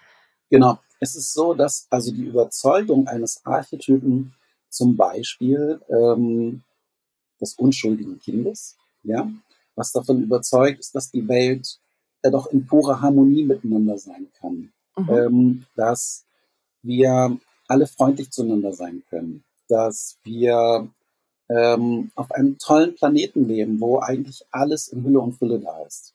Genau. 0.49 0.79
Es 0.99 1.15
ist 1.15 1.33
so, 1.33 1.53
dass 1.53 1.87
also 1.89 2.11
die 2.11 2.23
Überzeugung 2.23 3.07
eines 3.07 3.45
Archetypen 3.45 4.33
zum 4.69 4.95
Beispiel 4.95 5.81
ähm, 5.89 6.63
des 7.41 7.53
unschuldigen 7.55 8.19
Kindes, 8.19 8.77
ja, 9.05 9.29
was 9.75 9.91
davon 9.91 10.23
überzeugt 10.23 10.79
ist, 10.79 10.95
dass 10.95 11.11
die 11.11 11.27
Welt 11.27 11.79
ja 12.23 12.31
doch 12.31 12.47
in 12.47 12.65
purer 12.65 13.01
Harmonie 13.01 13.43
miteinander 13.43 13.97
sein 13.97 14.27
kann, 14.39 14.71
mhm. 14.97 15.09
ähm, 15.09 15.65
dass 15.75 16.25
wir 16.81 17.37
alle 17.67 17.87
freundlich 17.87 18.31
zueinander 18.31 18.73
sein 18.73 19.03
können, 19.09 19.43
dass 19.67 20.17
wir 20.23 20.89
ähm, 21.49 22.11
auf 22.15 22.31
einem 22.31 22.57
tollen 22.57 22.95
Planeten 22.95 23.47
leben, 23.47 23.79
wo 23.79 23.99
eigentlich 23.99 24.45
alles 24.51 24.87
in 24.87 25.03
Hülle 25.03 25.19
und 25.19 25.33
Fülle 25.33 25.59
da 25.59 25.83
ist. 25.83 26.13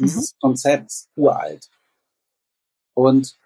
Dieses 0.00 0.34
mhm. 0.34 0.38
Konzept 0.40 0.90
ist 0.90 1.08
uralt. 1.16 1.70
Und 2.94 3.38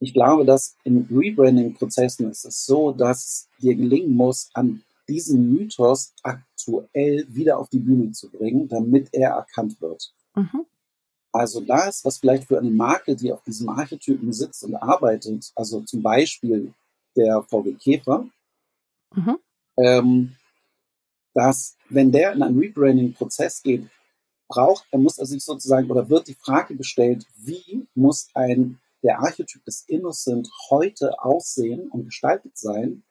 ich 0.00 0.12
glaube, 0.12 0.44
dass 0.44 0.76
in 0.84 1.08
Rebranding-Prozessen 1.10 2.30
ist 2.30 2.44
es 2.44 2.64
so, 2.64 2.92
dass 2.92 3.24
es 3.24 3.48
dir 3.60 3.74
gelingen 3.74 4.14
muss, 4.14 4.50
an 4.54 4.82
diesen 5.08 5.52
Mythos 5.52 6.12
aktuell 6.58 7.26
wieder 7.28 7.58
auf 7.58 7.68
die 7.68 7.78
Bühne 7.78 8.12
zu 8.12 8.30
bringen, 8.30 8.68
damit 8.68 9.08
er 9.12 9.30
erkannt 9.30 9.80
wird. 9.80 10.12
Mhm. 10.34 10.66
Also 11.32 11.60
das, 11.60 12.04
was 12.04 12.18
vielleicht 12.18 12.44
für 12.44 12.58
eine 12.58 12.70
Marke, 12.70 13.14
die 13.14 13.32
auf 13.32 13.42
diesem 13.42 13.68
Archetypen 13.68 14.32
sitzt 14.32 14.64
und 14.64 14.74
arbeitet, 14.74 15.52
also 15.54 15.82
zum 15.82 16.02
Beispiel 16.02 16.72
der 17.16 17.42
VW 17.42 17.74
Käfer, 17.74 18.26
mhm. 19.14 19.38
ähm, 19.76 20.36
dass 21.34 21.76
wenn 21.88 22.10
der 22.10 22.32
in 22.32 22.42
einen 22.42 22.58
Rebranding-Prozess 22.58 23.62
geht, 23.62 23.88
braucht, 24.48 24.86
er 24.90 24.98
muss 24.98 25.18
er 25.18 25.26
sich 25.26 25.44
sozusagen 25.44 25.90
oder 25.90 26.08
wird 26.08 26.26
die 26.26 26.34
Frage 26.34 26.74
gestellt, 26.74 27.26
wie 27.36 27.86
muss 27.94 28.28
ein 28.34 28.80
der 29.04 29.20
Archetyp 29.20 29.64
des 29.64 29.82
Innocent 29.86 30.50
heute 30.70 31.22
aussehen 31.22 31.88
und 31.90 32.06
gestaltet 32.06 32.56
sein? 32.58 33.04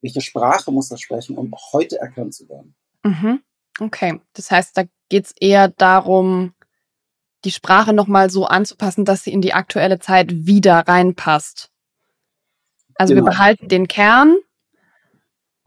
Welche 0.00 0.20
Sprache 0.20 0.72
muss 0.72 0.90
er 0.90 0.98
sprechen, 0.98 1.36
um 1.36 1.54
heute 1.72 1.98
erkannt 1.98 2.34
zu 2.34 2.48
werden? 2.48 2.74
Mhm. 3.08 3.40
Okay, 3.80 4.20
das 4.34 4.50
heißt, 4.50 4.76
da 4.76 4.84
geht 5.08 5.26
es 5.26 5.34
eher 5.40 5.68
darum, 5.68 6.54
die 7.44 7.52
Sprache 7.52 7.92
nochmal 7.92 8.30
so 8.30 8.46
anzupassen, 8.46 9.04
dass 9.04 9.22
sie 9.24 9.32
in 9.32 9.40
die 9.40 9.54
aktuelle 9.54 9.98
Zeit 9.98 10.46
wieder 10.46 10.80
reinpasst. 10.86 11.70
Also 12.96 13.14
genau. 13.14 13.26
wir 13.26 13.30
behalten 13.30 13.68
den 13.68 13.86
Kern 13.86 14.36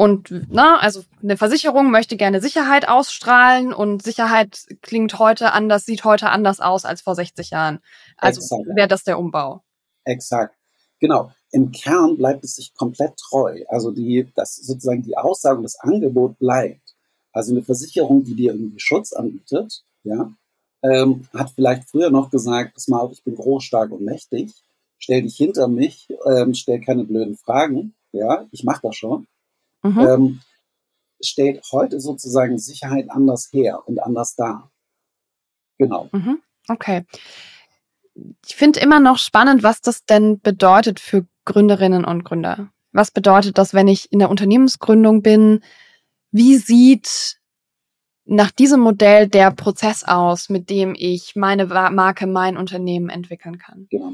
und 0.01 0.33
na, 0.49 0.79
also 0.79 1.03
eine 1.21 1.37
Versicherung 1.37 1.91
möchte 1.91 2.17
gerne 2.17 2.41
Sicherheit 2.41 2.87
ausstrahlen 2.87 3.71
und 3.71 4.01
Sicherheit 4.01 4.65
klingt 4.81 5.19
heute 5.19 5.51
anders, 5.51 5.85
sieht 5.85 6.03
heute 6.03 6.29
anders 6.29 6.59
aus 6.59 6.85
als 6.85 7.01
vor 7.01 7.13
60 7.13 7.51
Jahren. 7.51 7.79
Also 8.17 8.41
wäre 8.75 8.87
das 8.87 9.03
der 9.03 9.19
Umbau. 9.19 9.63
Exakt. 10.03 10.55
Genau. 10.99 11.31
Im 11.51 11.71
Kern 11.71 12.17
bleibt 12.17 12.43
es 12.43 12.55
sich 12.55 12.73
komplett 12.73 13.15
treu. 13.17 13.63
Also 13.69 13.91
die, 13.91 14.27
das 14.35 14.55
sozusagen 14.55 15.03
die 15.03 15.17
Aussage 15.17 15.57
und 15.57 15.63
das 15.63 15.79
Angebot 15.79 16.39
bleibt. 16.39 16.80
Also 17.33 17.53
eine 17.53 17.63
Versicherung, 17.63 18.23
die 18.23 18.35
dir 18.35 18.53
irgendwie 18.53 18.79
Schutz 18.79 19.13
anbietet, 19.13 19.83
ja, 20.03 20.31
ähm, 20.83 21.27
hat 21.33 21.51
vielleicht 21.51 21.89
früher 21.89 22.09
noch 22.09 22.29
gesagt, 22.29 22.73
pass 22.73 22.87
mal 22.87 23.09
ich 23.11 23.23
bin 23.23 23.35
groß, 23.35 23.63
stark 23.63 23.91
und 23.91 24.03
mächtig, 24.03 24.51
stell 24.97 25.21
dich 25.21 25.35
hinter 25.35 25.67
mich, 25.67 26.07
ähm, 26.25 26.53
stell 26.53 26.81
keine 26.81 27.03
blöden 27.03 27.37
Fragen, 27.37 27.93
ja, 28.11 28.47
ich 28.51 28.63
mach 28.63 28.81
das 28.81 28.95
schon. 28.95 29.27
Mhm. 29.83 29.99
Ähm, 29.99 30.41
stellt 31.23 31.61
heute 31.71 31.99
sozusagen 31.99 32.57
Sicherheit 32.57 33.09
anders 33.09 33.49
her 33.51 33.81
und 33.85 34.01
anders 34.01 34.35
dar. 34.35 34.71
Genau. 35.77 36.09
Mhm. 36.11 36.41
Okay. 36.67 37.05
Ich 38.45 38.55
finde 38.55 38.79
immer 38.79 38.99
noch 38.99 39.17
spannend, 39.17 39.63
was 39.63 39.81
das 39.81 40.05
denn 40.05 40.39
bedeutet 40.39 40.99
für 40.99 41.25
Gründerinnen 41.45 42.05
und 42.05 42.23
Gründer. 42.23 42.71
Was 42.91 43.11
bedeutet 43.11 43.57
das, 43.57 43.73
wenn 43.73 43.87
ich 43.87 44.11
in 44.11 44.19
der 44.19 44.29
Unternehmensgründung 44.29 45.21
bin? 45.21 45.61
Wie 46.31 46.57
sieht 46.57 47.39
nach 48.25 48.51
diesem 48.51 48.79
Modell 48.79 49.27
der 49.27 49.51
Prozess 49.51 50.03
aus, 50.03 50.49
mit 50.49 50.69
dem 50.69 50.95
ich 50.97 51.35
meine 51.35 51.65
Marke, 51.65 52.27
mein 52.27 52.57
Unternehmen 52.57 53.09
entwickeln 53.09 53.57
kann? 53.57 53.87
Genau. 53.89 54.13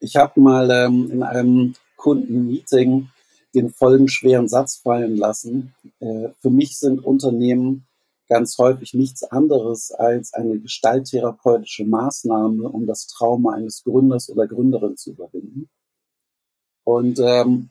Ich 0.00 0.16
habe 0.16 0.40
mal 0.40 0.70
ähm, 0.70 1.10
in 1.10 1.22
einem 1.22 1.74
Kundenmeeting 1.96 3.08
den 3.54 3.70
folgenschweren 3.70 4.48
Satz 4.48 4.76
fallen 4.76 5.16
lassen. 5.16 5.74
Äh, 6.00 6.28
für 6.40 6.50
mich 6.50 6.78
sind 6.78 7.04
Unternehmen 7.04 7.86
ganz 8.28 8.58
häufig 8.58 8.94
nichts 8.94 9.24
anderes 9.24 9.90
als 9.90 10.34
eine 10.34 10.58
gestalttherapeutische 10.58 11.84
Maßnahme, 11.84 12.68
um 12.68 12.86
das 12.86 13.06
Trauma 13.06 13.54
eines 13.54 13.82
Gründers 13.82 14.28
oder 14.28 14.46
Gründerin 14.46 14.96
zu 14.96 15.12
überwinden. 15.12 15.68
Und 16.84 17.18
ähm, 17.20 17.70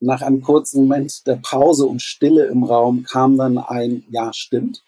nach 0.00 0.22
einem 0.22 0.42
kurzen 0.42 0.82
Moment 0.82 1.26
der 1.26 1.36
Pause 1.36 1.86
und 1.86 2.02
Stille 2.02 2.46
im 2.46 2.64
Raum 2.64 3.02
kam 3.02 3.36
dann 3.36 3.58
ein 3.58 4.04
Ja, 4.10 4.32
stimmt. 4.32 4.82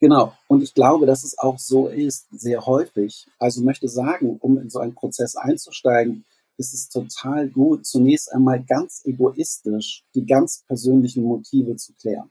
Genau. 0.00 0.32
Und 0.46 0.62
ich 0.62 0.74
glaube, 0.74 1.06
dass 1.06 1.24
es 1.24 1.38
auch 1.38 1.58
so 1.58 1.88
ist, 1.88 2.26
sehr 2.30 2.66
häufig. 2.66 3.26
Also 3.38 3.62
möchte 3.62 3.88
sagen, 3.88 4.38
um 4.40 4.58
in 4.58 4.70
so 4.70 4.78
einen 4.78 4.94
Prozess 4.94 5.34
einzusteigen, 5.36 6.24
ist 6.56 6.74
es 6.74 6.88
total 6.88 7.48
gut, 7.48 7.86
zunächst 7.86 8.32
einmal 8.32 8.62
ganz 8.62 9.02
egoistisch 9.04 10.04
die 10.14 10.26
ganz 10.26 10.64
persönlichen 10.66 11.22
Motive 11.22 11.76
zu 11.76 11.92
klären. 11.94 12.30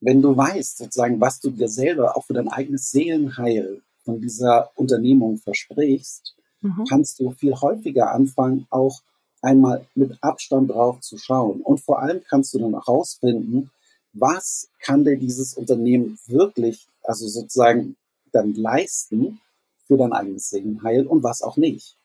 Wenn 0.00 0.20
du 0.20 0.36
weißt, 0.36 0.78
sozusagen, 0.78 1.20
was 1.20 1.40
du 1.40 1.50
dir 1.50 1.68
selber 1.68 2.16
auch 2.16 2.24
für 2.24 2.34
dein 2.34 2.48
eigenes 2.48 2.90
Seelenheil 2.90 3.82
von 4.04 4.20
dieser 4.20 4.70
Unternehmung 4.74 5.38
versprichst, 5.38 6.36
mhm. 6.60 6.84
kannst 6.88 7.18
du 7.18 7.30
viel 7.30 7.54
häufiger 7.54 8.12
anfangen, 8.12 8.66
auch 8.70 9.00
einmal 9.42 9.86
mit 9.94 10.16
Abstand 10.22 10.70
drauf 10.70 11.00
zu 11.00 11.18
schauen. 11.18 11.60
Und 11.60 11.80
vor 11.80 12.00
allem 12.00 12.22
kannst 12.28 12.54
du 12.54 12.58
dann 12.58 12.74
auch 12.74 12.86
herausfinden, 12.86 13.70
was 14.12 14.68
kann 14.80 15.04
dir 15.04 15.16
dieses 15.16 15.54
Unternehmen 15.54 16.18
wirklich, 16.26 16.86
also 17.02 17.28
sozusagen 17.28 17.96
dann 18.32 18.54
leisten 18.54 19.40
für 19.86 19.96
dein 19.96 20.12
eigenes 20.12 20.50
Seelenheil 20.50 21.06
und 21.06 21.22
was 21.22 21.42
auch 21.42 21.56
nicht. 21.56 21.96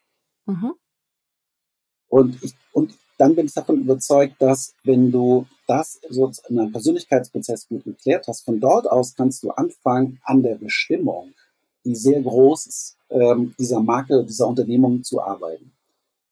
Mhm. 0.46 0.74
Und, 2.10 2.44
ich, 2.44 2.54
und 2.74 2.94
dann 3.18 3.36
bin 3.36 3.46
ich 3.46 3.54
davon 3.54 3.82
überzeugt, 3.82 4.36
dass 4.40 4.74
wenn 4.84 5.12
du 5.12 5.48
das 5.68 6.00
so 6.10 6.32
in 6.50 6.60
einem 6.60 6.72
Persönlichkeitsprozess 6.72 7.68
gut 7.68 7.86
geklärt 7.86 8.28
hast, 8.28 8.42
von 8.42 8.60
dort 8.60 8.90
aus 8.90 9.16
kannst 9.16 9.44
du 9.44 9.52
anfangen, 9.52 10.20
an 10.24 10.44
der 10.44 10.56
Bestimmung, 10.56 11.34
die 11.86 11.96
sehr 11.96 12.22
groß 12.22 12.68
ist, 12.68 12.98
ähm, 13.10 13.56
dieser 13.58 13.80
Marke, 13.80 14.26
dieser 14.26 14.48
Unternehmung 14.48 15.04
zu 15.04 15.22
arbeiten. 15.22 15.72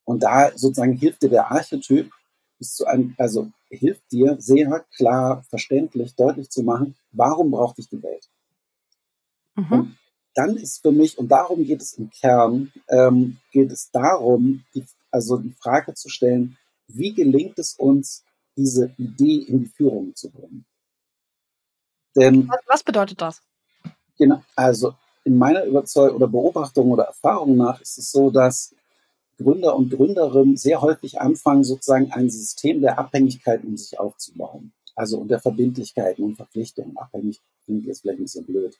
Und 0.09 0.23
da 0.23 0.49
sozusagen 0.57 0.93
hilft 0.93 1.21
dir 1.21 1.29
der 1.29 1.51
Archetyp, 1.51 2.11
bis 2.57 2.73
zu 2.73 2.87
einem, 2.87 3.13
also 3.19 3.51
hilft 3.69 4.11
dir 4.11 4.37
sehr 4.39 4.83
klar, 4.97 5.43
verständlich, 5.43 6.15
deutlich 6.15 6.49
zu 6.49 6.63
machen, 6.63 6.95
warum 7.11 7.51
braucht 7.51 7.77
dich 7.77 7.89
die 7.89 8.01
Welt? 8.01 8.27
Mhm. 9.53 9.71
Und 9.71 9.97
dann 10.33 10.57
ist 10.57 10.81
für 10.81 10.91
mich, 10.91 11.15
und 11.19 11.27
darum 11.27 11.63
geht 11.63 11.83
es 11.83 11.93
im 11.93 12.09
Kern, 12.09 12.71
ähm, 12.87 13.37
geht 13.51 13.71
es 13.71 13.91
darum, 13.91 14.63
die, 14.73 14.83
also 15.11 15.37
die 15.37 15.51
Frage 15.51 15.93
zu 15.93 16.09
stellen, 16.09 16.57
wie 16.87 17.13
gelingt 17.13 17.59
es 17.59 17.75
uns, 17.75 18.23
diese 18.57 18.91
Idee 18.97 19.43
in 19.47 19.59
die 19.59 19.67
Führung 19.69 20.15
zu 20.15 20.31
bringen? 20.31 20.65
Denn, 22.15 22.49
was, 22.49 22.61
was 22.65 22.83
bedeutet 22.83 23.21
das? 23.21 23.43
Genau, 24.17 24.41
also 24.55 24.95
in 25.23 25.37
meiner 25.37 25.65
Überzeugung 25.65 26.15
oder 26.15 26.27
Beobachtung 26.27 26.89
oder 26.89 27.03
Erfahrung 27.03 27.55
nach 27.55 27.79
ist 27.79 27.99
es 27.99 28.11
so, 28.11 28.31
dass 28.31 28.73
Gründer 29.39 29.75
und 29.75 29.89
Gründerinnen 29.89 30.57
sehr 30.57 30.81
häufig 30.81 31.19
anfangen, 31.19 31.63
sozusagen 31.63 32.11
ein 32.11 32.29
System 32.29 32.81
der 32.81 32.99
Abhängigkeit 32.99 33.63
um 33.63 33.77
sich 33.77 33.99
aufzubauen. 33.99 34.73
Also 34.95 35.17
unter 35.17 35.39
Verbindlichkeiten 35.39 36.23
und 36.23 36.35
Verpflichtungen. 36.35 36.97
Abhängig 36.97 37.41
klingt 37.63 37.85
jetzt 37.85 38.01
vielleicht 38.01 38.19
ein 38.19 38.23
bisschen 38.23 38.45
blöd. 38.45 38.77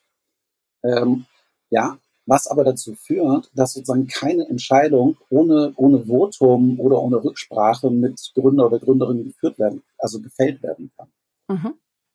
Ähm, 0.83 1.25
ja, 1.69 1.97
was 2.25 2.47
aber 2.47 2.63
dazu 2.63 2.93
führt, 2.93 3.49
dass 3.55 3.73
sozusagen 3.73 4.07
keine 4.07 4.47
Entscheidung 4.47 5.17
ohne, 5.29 5.73
ohne 5.77 6.05
Votum 6.05 6.79
oder 6.79 7.01
ohne 7.01 7.23
Rücksprache 7.23 7.89
mit 7.89 8.31
Gründer 8.35 8.67
oder 8.67 8.79
Gründerin 8.79 9.23
geführt 9.23 9.57
werden, 9.57 9.81
also 9.97 10.21
gefällt 10.21 10.61
werden 10.61 10.91
kann. 10.95 11.07
Mhm. 11.47 11.73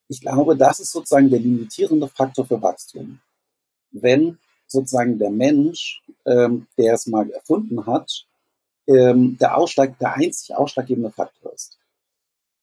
Ich 0.08 0.20
glaube, 0.20 0.56
das 0.56 0.80
ist 0.80 0.92
sozusagen 0.92 1.30
der 1.30 1.40
limitierende 1.40 2.08
Faktor 2.08 2.46
für 2.46 2.60
Wachstum. 2.60 3.20
Wenn 3.90 4.38
sozusagen 4.66 5.18
der 5.18 5.30
Mensch, 5.30 6.02
ähm, 6.26 6.66
der 6.76 6.94
es 6.94 7.06
mal 7.06 7.30
erfunden 7.30 7.86
hat, 7.86 8.26
ähm, 8.86 9.36
der, 9.38 9.56
Ausschlag, 9.56 9.98
der 9.98 10.14
einzig 10.14 10.54
ausschlaggebende 10.54 11.10
Faktor 11.10 11.52
ist. 11.52 11.78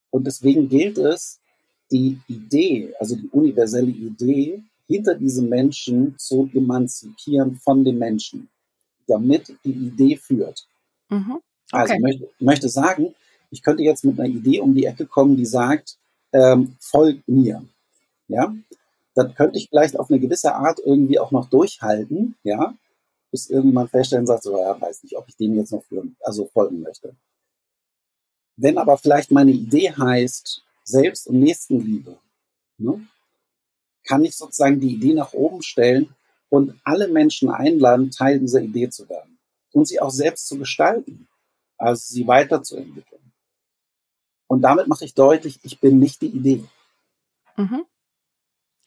Und 0.09 0.25
deswegen 0.27 0.69
gilt 0.69 0.97
es, 0.97 1.39
die 1.91 2.19
Idee, 2.27 2.93
also 2.99 3.15
die 3.15 3.27
universelle 3.29 3.91
Idee 3.91 4.63
hinter 4.87 5.15
diesem 5.15 5.49
Menschen 5.49 6.17
zu 6.17 6.49
emanzipieren 6.53 7.55
von 7.55 7.83
dem 7.83 7.97
Menschen, 7.97 8.49
damit 9.07 9.53
die 9.65 9.71
Idee 9.71 10.15
führt. 10.15 10.67
Mhm. 11.09 11.39
Also 11.71 11.93
okay. 11.93 11.93
Also 11.93 11.93
ich 11.93 12.01
möchte, 12.01 12.29
möchte 12.39 12.69
sagen, 12.69 13.15
ich 13.49 13.61
könnte 13.61 13.83
jetzt 13.83 14.05
mit 14.05 14.19
einer 14.19 14.29
Idee 14.29 14.61
um 14.61 14.73
die 14.73 14.85
Ecke 14.85 15.05
kommen, 15.05 15.35
die 15.35 15.45
sagt, 15.45 15.97
ähm, 16.33 16.75
folgt 16.79 17.27
mir. 17.27 17.63
Ja, 18.27 18.55
dann 19.13 19.35
könnte 19.35 19.57
ich 19.57 19.67
vielleicht 19.69 19.99
auf 19.99 20.09
eine 20.09 20.19
gewisse 20.19 20.55
Art 20.55 20.79
irgendwie 20.85 21.19
auch 21.19 21.31
noch 21.31 21.49
durchhalten, 21.49 22.35
ja, 22.43 22.73
bis 23.31 23.49
irgendjemand 23.49 23.89
feststellen 23.89 24.27
sagt, 24.27 24.43
so, 24.43 24.57
ja, 24.57 24.79
weiß 24.79 25.03
nicht, 25.03 25.17
ob 25.17 25.27
ich 25.27 25.37
dem 25.37 25.55
jetzt 25.55 25.71
noch 25.71 25.83
führen, 25.83 26.15
also 26.21 26.45
folgen 26.47 26.81
möchte. 26.81 27.15
Wenn 28.57 28.77
aber 28.77 28.97
vielleicht 28.97 29.31
meine 29.31 29.51
Idee 29.51 29.91
heißt, 29.91 30.63
Selbst- 30.83 31.27
und 31.27 31.39
Nächstenliebe, 31.39 32.17
ne, 32.77 33.07
kann 34.03 34.25
ich 34.25 34.35
sozusagen 34.35 34.79
die 34.79 34.95
Idee 34.95 35.13
nach 35.13 35.33
oben 35.33 35.61
stellen 35.61 36.13
und 36.49 36.79
alle 36.83 37.07
Menschen 37.07 37.49
einladen, 37.49 38.11
Teil 38.11 38.39
dieser 38.39 38.61
Idee 38.61 38.89
zu 38.89 39.07
werden 39.07 39.39
und 39.71 39.87
sie 39.87 40.01
auch 40.01 40.11
selbst 40.11 40.47
zu 40.47 40.57
gestalten, 40.57 41.27
also 41.77 42.13
sie 42.13 42.27
weiterzuentwickeln. 42.27 43.21
Und 44.47 44.61
damit 44.61 44.87
mache 44.87 45.05
ich 45.05 45.13
deutlich, 45.13 45.59
ich 45.63 45.79
bin 45.79 45.99
nicht 45.99 46.21
die 46.21 46.27
Idee. 46.27 46.63
Mhm. 47.55 47.85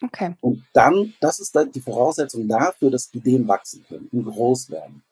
Okay. 0.06 0.36
Und 0.40 0.64
dann, 0.72 1.14
das 1.20 1.40
ist 1.40 1.56
dann 1.56 1.72
die 1.72 1.80
Voraussetzung 1.80 2.46
dafür, 2.46 2.90
dass 2.90 3.12
Ideen 3.14 3.48
wachsen 3.48 3.84
können 3.88 4.08
und 4.12 4.24
groß 4.24 4.70
werden. 4.70 5.02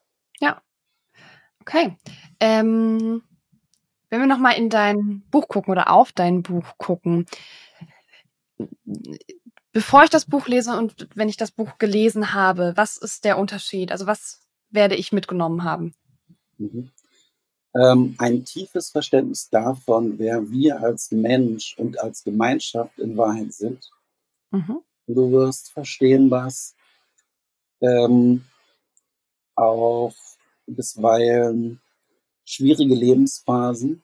Ja. 0.40 0.60
Okay. 1.60 1.96
Ähm, 2.40 3.22
wenn 4.10 4.20
wir 4.20 4.26
nochmal 4.26 4.58
in 4.58 4.68
dein 4.68 5.22
Buch 5.30 5.48
gucken 5.48 5.72
oder 5.72 5.90
auf 5.90 6.12
dein 6.12 6.42
Buch 6.42 6.76
gucken, 6.76 7.26
bevor 9.72 10.04
ich 10.04 10.10
das 10.10 10.26
Buch 10.26 10.46
lese 10.46 10.76
und 10.76 11.08
wenn 11.14 11.28
ich 11.28 11.38
das 11.38 11.50
Buch 11.50 11.78
gelesen 11.78 12.34
habe, 12.34 12.72
was 12.76 12.98
ist 12.98 13.24
der 13.24 13.38
Unterschied? 13.38 13.90
Also 13.90 14.06
was 14.06 14.40
werde 14.70 14.96
ich 14.96 15.12
mitgenommen 15.12 15.64
haben? 15.64 15.94
Mhm. 16.58 16.90
Ähm, 17.74 18.14
ein 18.18 18.44
tiefes 18.44 18.90
Verständnis 18.90 19.48
davon, 19.48 20.18
wer 20.18 20.50
wir 20.50 20.82
als 20.82 21.10
Mensch 21.10 21.74
und 21.78 21.98
als 21.98 22.22
Gemeinschaft 22.22 22.98
in 22.98 23.16
Wahrheit 23.16 23.54
sind. 23.54 23.90
Mhm. 24.52 24.80
Du 25.06 25.32
wirst 25.32 25.70
verstehen, 25.70 26.30
was 26.30 26.76
ähm, 27.80 28.44
auch 29.56 30.14
bisweilen 30.66 31.80
schwierige 32.44 32.94
Lebensphasen 32.94 34.02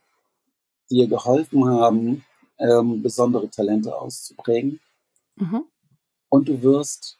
dir 0.90 1.06
geholfen 1.06 1.68
haben, 1.68 2.24
ähm, 2.58 3.02
besondere 3.02 3.48
Talente 3.48 3.96
auszuprägen. 3.96 4.80
Mhm. 5.36 5.64
Und 6.28 6.48
du 6.48 6.62
wirst 6.62 7.16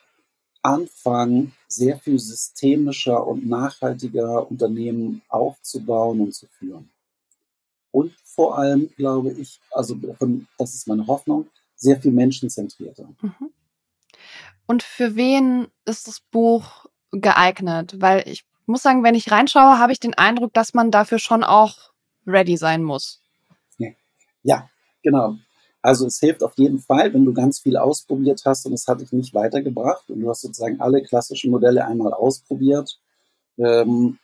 anfangen, 0.62 1.54
sehr 1.68 1.98
viel 1.98 2.18
systemischer 2.18 3.26
und 3.26 3.46
nachhaltiger 3.46 4.50
Unternehmen 4.50 5.22
aufzubauen 5.28 6.20
und 6.20 6.34
zu 6.34 6.46
führen. 6.46 6.90
Und 7.90 8.12
vor 8.24 8.58
allem, 8.58 8.90
glaube 8.96 9.32
ich, 9.32 9.60
also 9.70 9.96
das 10.58 10.74
ist 10.74 10.88
meine 10.88 11.06
Hoffnung, 11.06 11.48
sehr 11.78 12.00
viel 12.00 12.12
menschenzentrierter. 12.12 13.08
Mhm. 13.22 13.50
Und 14.66 14.82
für 14.82 15.16
wen 15.16 15.68
ist 15.86 16.06
das 16.06 16.20
Buch 16.20 16.86
geeignet? 17.10 17.96
Weil 17.98 18.28
ich 18.28 18.44
muss 18.66 18.82
sagen, 18.82 19.02
wenn 19.02 19.14
ich 19.14 19.30
reinschaue, 19.30 19.78
habe 19.78 19.92
ich 19.92 20.00
den 20.00 20.14
Eindruck, 20.14 20.52
dass 20.52 20.74
man 20.74 20.90
dafür 20.90 21.18
schon 21.18 21.42
auch 21.42 21.90
ready 22.26 22.58
sein 22.58 22.82
muss. 22.82 23.22
Ja, 24.42 24.68
genau. 25.02 25.36
Also 25.82 26.06
es 26.06 26.18
hilft 26.18 26.42
auf 26.42 26.54
jeden 26.56 26.78
Fall, 26.78 27.12
wenn 27.14 27.24
du 27.24 27.32
ganz 27.32 27.60
viel 27.60 27.76
ausprobiert 27.76 28.42
hast 28.44 28.66
und 28.66 28.72
es 28.72 28.86
hat 28.88 29.00
dich 29.00 29.12
nicht 29.12 29.34
weitergebracht 29.34 30.10
und 30.10 30.20
du 30.20 30.28
hast 30.28 30.42
sozusagen 30.42 30.80
alle 30.80 31.02
klassischen 31.02 31.50
Modelle 31.50 31.84
einmal 31.86 32.12
ausprobiert. 32.12 32.98
Ähm, 33.58 34.18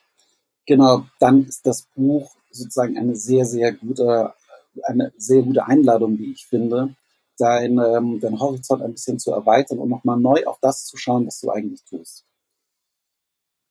genau, 0.66 1.06
dann 1.20 1.44
ist 1.44 1.66
das 1.66 1.86
Buch 1.94 2.34
sozusagen 2.50 2.98
eine 2.98 3.16
sehr, 3.16 3.44
sehr 3.44 3.72
gute, 3.72 4.34
eine 4.82 5.12
sehr 5.16 5.42
gute 5.42 5.66
Einladung, 5.66 6.18
wie 6.18 6.32
ich 6.32 6.46
finde, 6.46 6.94
dein, 7.38 7.78
ähm, 7.78 8.20
dein 8.20 8.38
Horizont 8.38 8.82
ein 8.82 8.92
bisschen 8.92 9.18
zu 9.18 9.32
erweitern 9.32 9.78
und 9.78 9.88
nochmal 9.88 10.18
neu 10.18 10.44
auf 10.46 10.58
das 10.60 10.84
zu 10.84 10.96
schauen, 10.96 11.26
was 11.26 11.40
du 11.40 11.50
eigentlich 11.50 11.84
tust. 11.84 12.24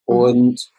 Mhm. 0.07 0.15
Und 0.15 0.71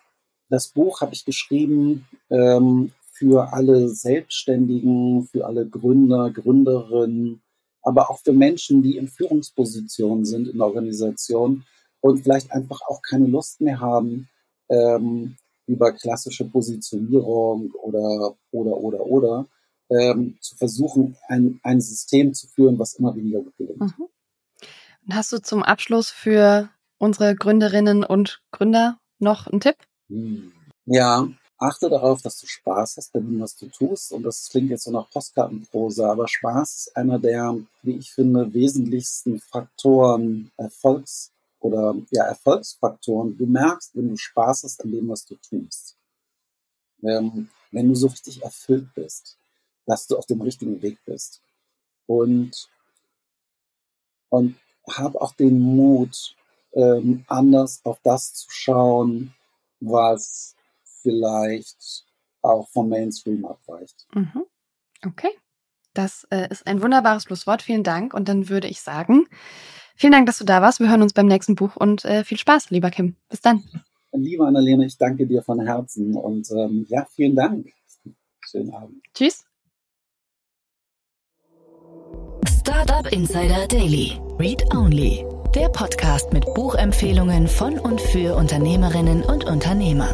das 0.51 0.69
Buch 0.69 1.01
habe 1.01 1.15
ich 1.15 1.25
geschrieben 1.25 2.07
ähm, 2.31 2.93
für 3.13 3.53
alle 3.53 3.89
Selbstständigen, 3.89 5.27
für 5.29 5.47
alle 5.47 5.67
Gründer, 5.67 6.31
Gründerinnen, 6.31 7.43
aber 7.83 8.11
auch 8.11 8.19
für 8.21 8.33
Menschen, 8.33 8.83
die 8.83 8.97
in 8.97 9.09
Führungspositionen 9.09 10.25
sind 10.25 10.49
in 10.49 10.59
der 10.59 10.67
Organisation 10.67 11.65
und 12.01 12.23
vielleicht 12.23 12.53
einfach 12.53 12.81
auch 12.89 13.01
keine 13.03 13.27
Lust 13.27 13.61
mehr 13.61 13.81
haben, 13.81 14.29
ähm, 14.69 15.37
über 15.67 15.93
klassische 15.93 16.45
Positionierung 16.45 17.73
oder, 17.83 18.37
oder, 18.51 18.77
oder, 18.77 19.07
oder, 19.07 19.47
ähm, 19.91 20.37
zu 20.41 20.57
versuchen, 20.57 21.17
ein, 21.29 21.61
ein 21.63 21.81
System 21.81 22.35
zu 22.35 22.47
führen, 22.49 22.79
was 22.79 22.95
immer 22.95 23.15
weniger 23.15 23.41
gut 23.41 23.57
gelingt. 23.57 23.81
Mhm. 23.81 24.09
Und 25.07 25.15
hast 25.15 25.33
du 25.33 25.39
zum 25.39 25.63
Abschluss 25.63 26.11
für 26.11 26.71
unsere 26.99 27.35
Gründerinnen 27.35 28.05
und 28.05 28.41
Gründer 28.51 28.99
noch 29.19 29.47
einen 29.47 29.61
Tipp? 29.61 29.77
Hm. 30.09 30.53
Ja, 30.87 31.29
achte 31.59 31.89
darauf, 31.89 32.23
dass 32.23 32.41
du 32.41 32.47
Spaß 32.47 32.97
hast 32.97 33.13
bei 33.13 33.21
dem, 33.21 33.41
was 33.41 33.57
du 33.57 33.67
tust. 33.67 34.13
Und 34.13 34.23
das 34.23 34.49
klingt 34.49 34.71
jetzt 34.71 34.85
so 34.85 34.91
nach 34.91 35.11
Postkartenprosa, 35.11 36.11
aber 36.11 36.29
Spaß 36.29 36.77
ist 36.77 36.97
einer 36.97 37.19
der, 37.19 37.57
wie 37.83 37.97
ich 37.97 38.13
finde, 38.13 38.53
wesentlichsten 38.53 39.41
Faktoren, 39.41 40.51
Erfolgs- 40.57 41.31
oder 41.61 41.95
ja, 42.11 42.25
Erfolgsfaktoren. 42.25 43.37
Du 43.37 43.47
merkst, 43.47 43.95
wenn 43.95 44.11
du 44.11 44.17
Spaß 44.17 44.65
hast 44.65 44.83
an 44.85 44.93
dem, 44.93 45.09
was 45.09 45.25
du 45.25 45.37
tust. 45.37 45.97
Ähm, 47.03 47.49
wenn 47.71 47.89
du 47.89 47.95
so 47.95 48.07
richtig 48.07 48.43
erfüllt 48.43 48.89
bist, 48.95 49.37
dass 49.87 50.07
du 50.07 50.17
auf 50.17 50.27
dem 50.27 50.41
richtigen 50.41 50.83
Weg 50.83 50.99
bist. 51.05 51.43
Und, 52.07 52.69
und 54.29 54.57
hab 54.87 55.17
auch 55.17 55.33
den 55.33 55.59
Mut, 55.61 56.37
ähm, 56.73 57.25
anders 57.29 57.81
auf 57.85 58.01
das 58.03 58.35
zu 58.35 58.51
schauen, 58.51 59.35
was 59.81 60.55
vielleicht 60.85 62.05
auch 62.43 62.69
vom 62.69 62.89
Mainstream 62.89 63.45
abweicht. 63.45 64.07
Mhm. 64.15 64.45
Okay. 65.05 65.31
Das 65.95 66.27
äh, 66.31 66.49
ist 66.51 66.67
ein 66.67 66.83
wunderbares 66.83 67.23
Schlusswort. 67.23 67.63
Vielen 67.63 67.85
Dank. 67.85 68.15
Und 68.15 68.29
dann 68.29 68.49
würde 68.49 68.67
ich 68.67 68.81
sagen, 68.81 69.27
vielen 69.95 70.13
Dank, 70.13 70.27
dass 70.27 70.39
du 70.39 70.45
da 70.45 70.61
warst. 70.61 70.81
Wir 70.81 70.91
hören 70.91 71.03
uns 71.03 71.13
beim 71.13 71.27
nächsten 71.27 71.55
Buch 71.55 71.77
und 71.77 72.05
äh, 72.05 72.25
viel 72.25 72.39
Spaß, 72.39 72.71
lieber 72.71 72.91
Kim. 72.91 73.17
Bis 73.29 73.41
dann. 73.41 73.63
Liebe 74.13 74.47
Annalena, 74.47 74.85
ich 74.85 74.97
danke 74.97 75.27
dir 75.27 75.43
von 75.43 75.61
Herzen 75.61 76.15
und 76.15 76.51
ähm, 76.53 76.87
ja, 76.89 77.05
vielen 77.11 77.35
Dank. 77.35 77.73
Schönen 78.41 78.73
Abend. 78.73 79.03
Tschüss. 79.13 79.45
Startup 82.75 83.13
Insider 83.13 83.69
Daily. 83.69 84.21
Read 84.37 84.75
Only. 84.75 85.25
Der 85.55 85.69
Podcast 85.69 86.33
mit 86.33 86.45
Buchempfehlungen 86.55 87.47
von 87.47 87.79
und 87.79 88.01
für 88.01 88.35
Unternehmerinnen 88.35 89.23
und 89.23 89.45
Unternehmer. 89.45 90.13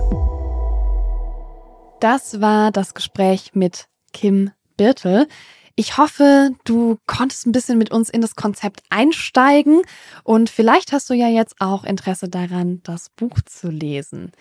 Das 2.00 2.42
war 2.42 2.70
das 2.70 2.92
Gespräch 2.92 3.52
mit 3.54 3.86
Kim 4.12 4.50
Birtel. 4.76 5.26
Ich 5.74 5.96
hoffe, 5.96 6.50
du 6.64 6.98
konntest 7.06 7.46
ein 7.46 7.52
bisschen 7.52 7.78
mit 7.78 7.90
uns 7.92 8.11
in 8.11 8.20
das 8.20 8.36
Konzept 8.36 8.82
einsteigen 8.90 9.80
und 10.22 10.50
vielleicht 10.50 10.92
hast 10.92 11.08
du 11.08 11.14
ja 11.14 11.28
jetzt 11.28 11.54
auch 11.61 11.84
Interesse 11.84 12.28
daran, 12.28 12.82
das 12.82 13.08
Buch 13.08 13.40
zu 13.46 13.70
lesen. 13.70 14.32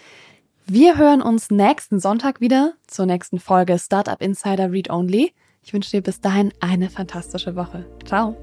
Wir 0.65 0.97
hören 0.97 1.21
uns 1.21 1.51
nächsten 1.51 2.01
Sonntag 2.01 2.41
wieder 2.41 2.73
zur 2.85 3.05
nächsten 3.05 3.39
Folge 3.39 3.79
Startup 3.79 4.21
Insider 4.21 4.73
Read 4.73 4.89
Only. 4.89 5.33
Ich 5.61 5.73
wünsche 5.73 5.91
dir 5.91 6.01
bis 6.01 6.21
dahin 6.21 6.53
eine 6.59 6.89
fantastische 6.89 7.55
Woche. 7.55 7.85
Ciao. 8.05 8.35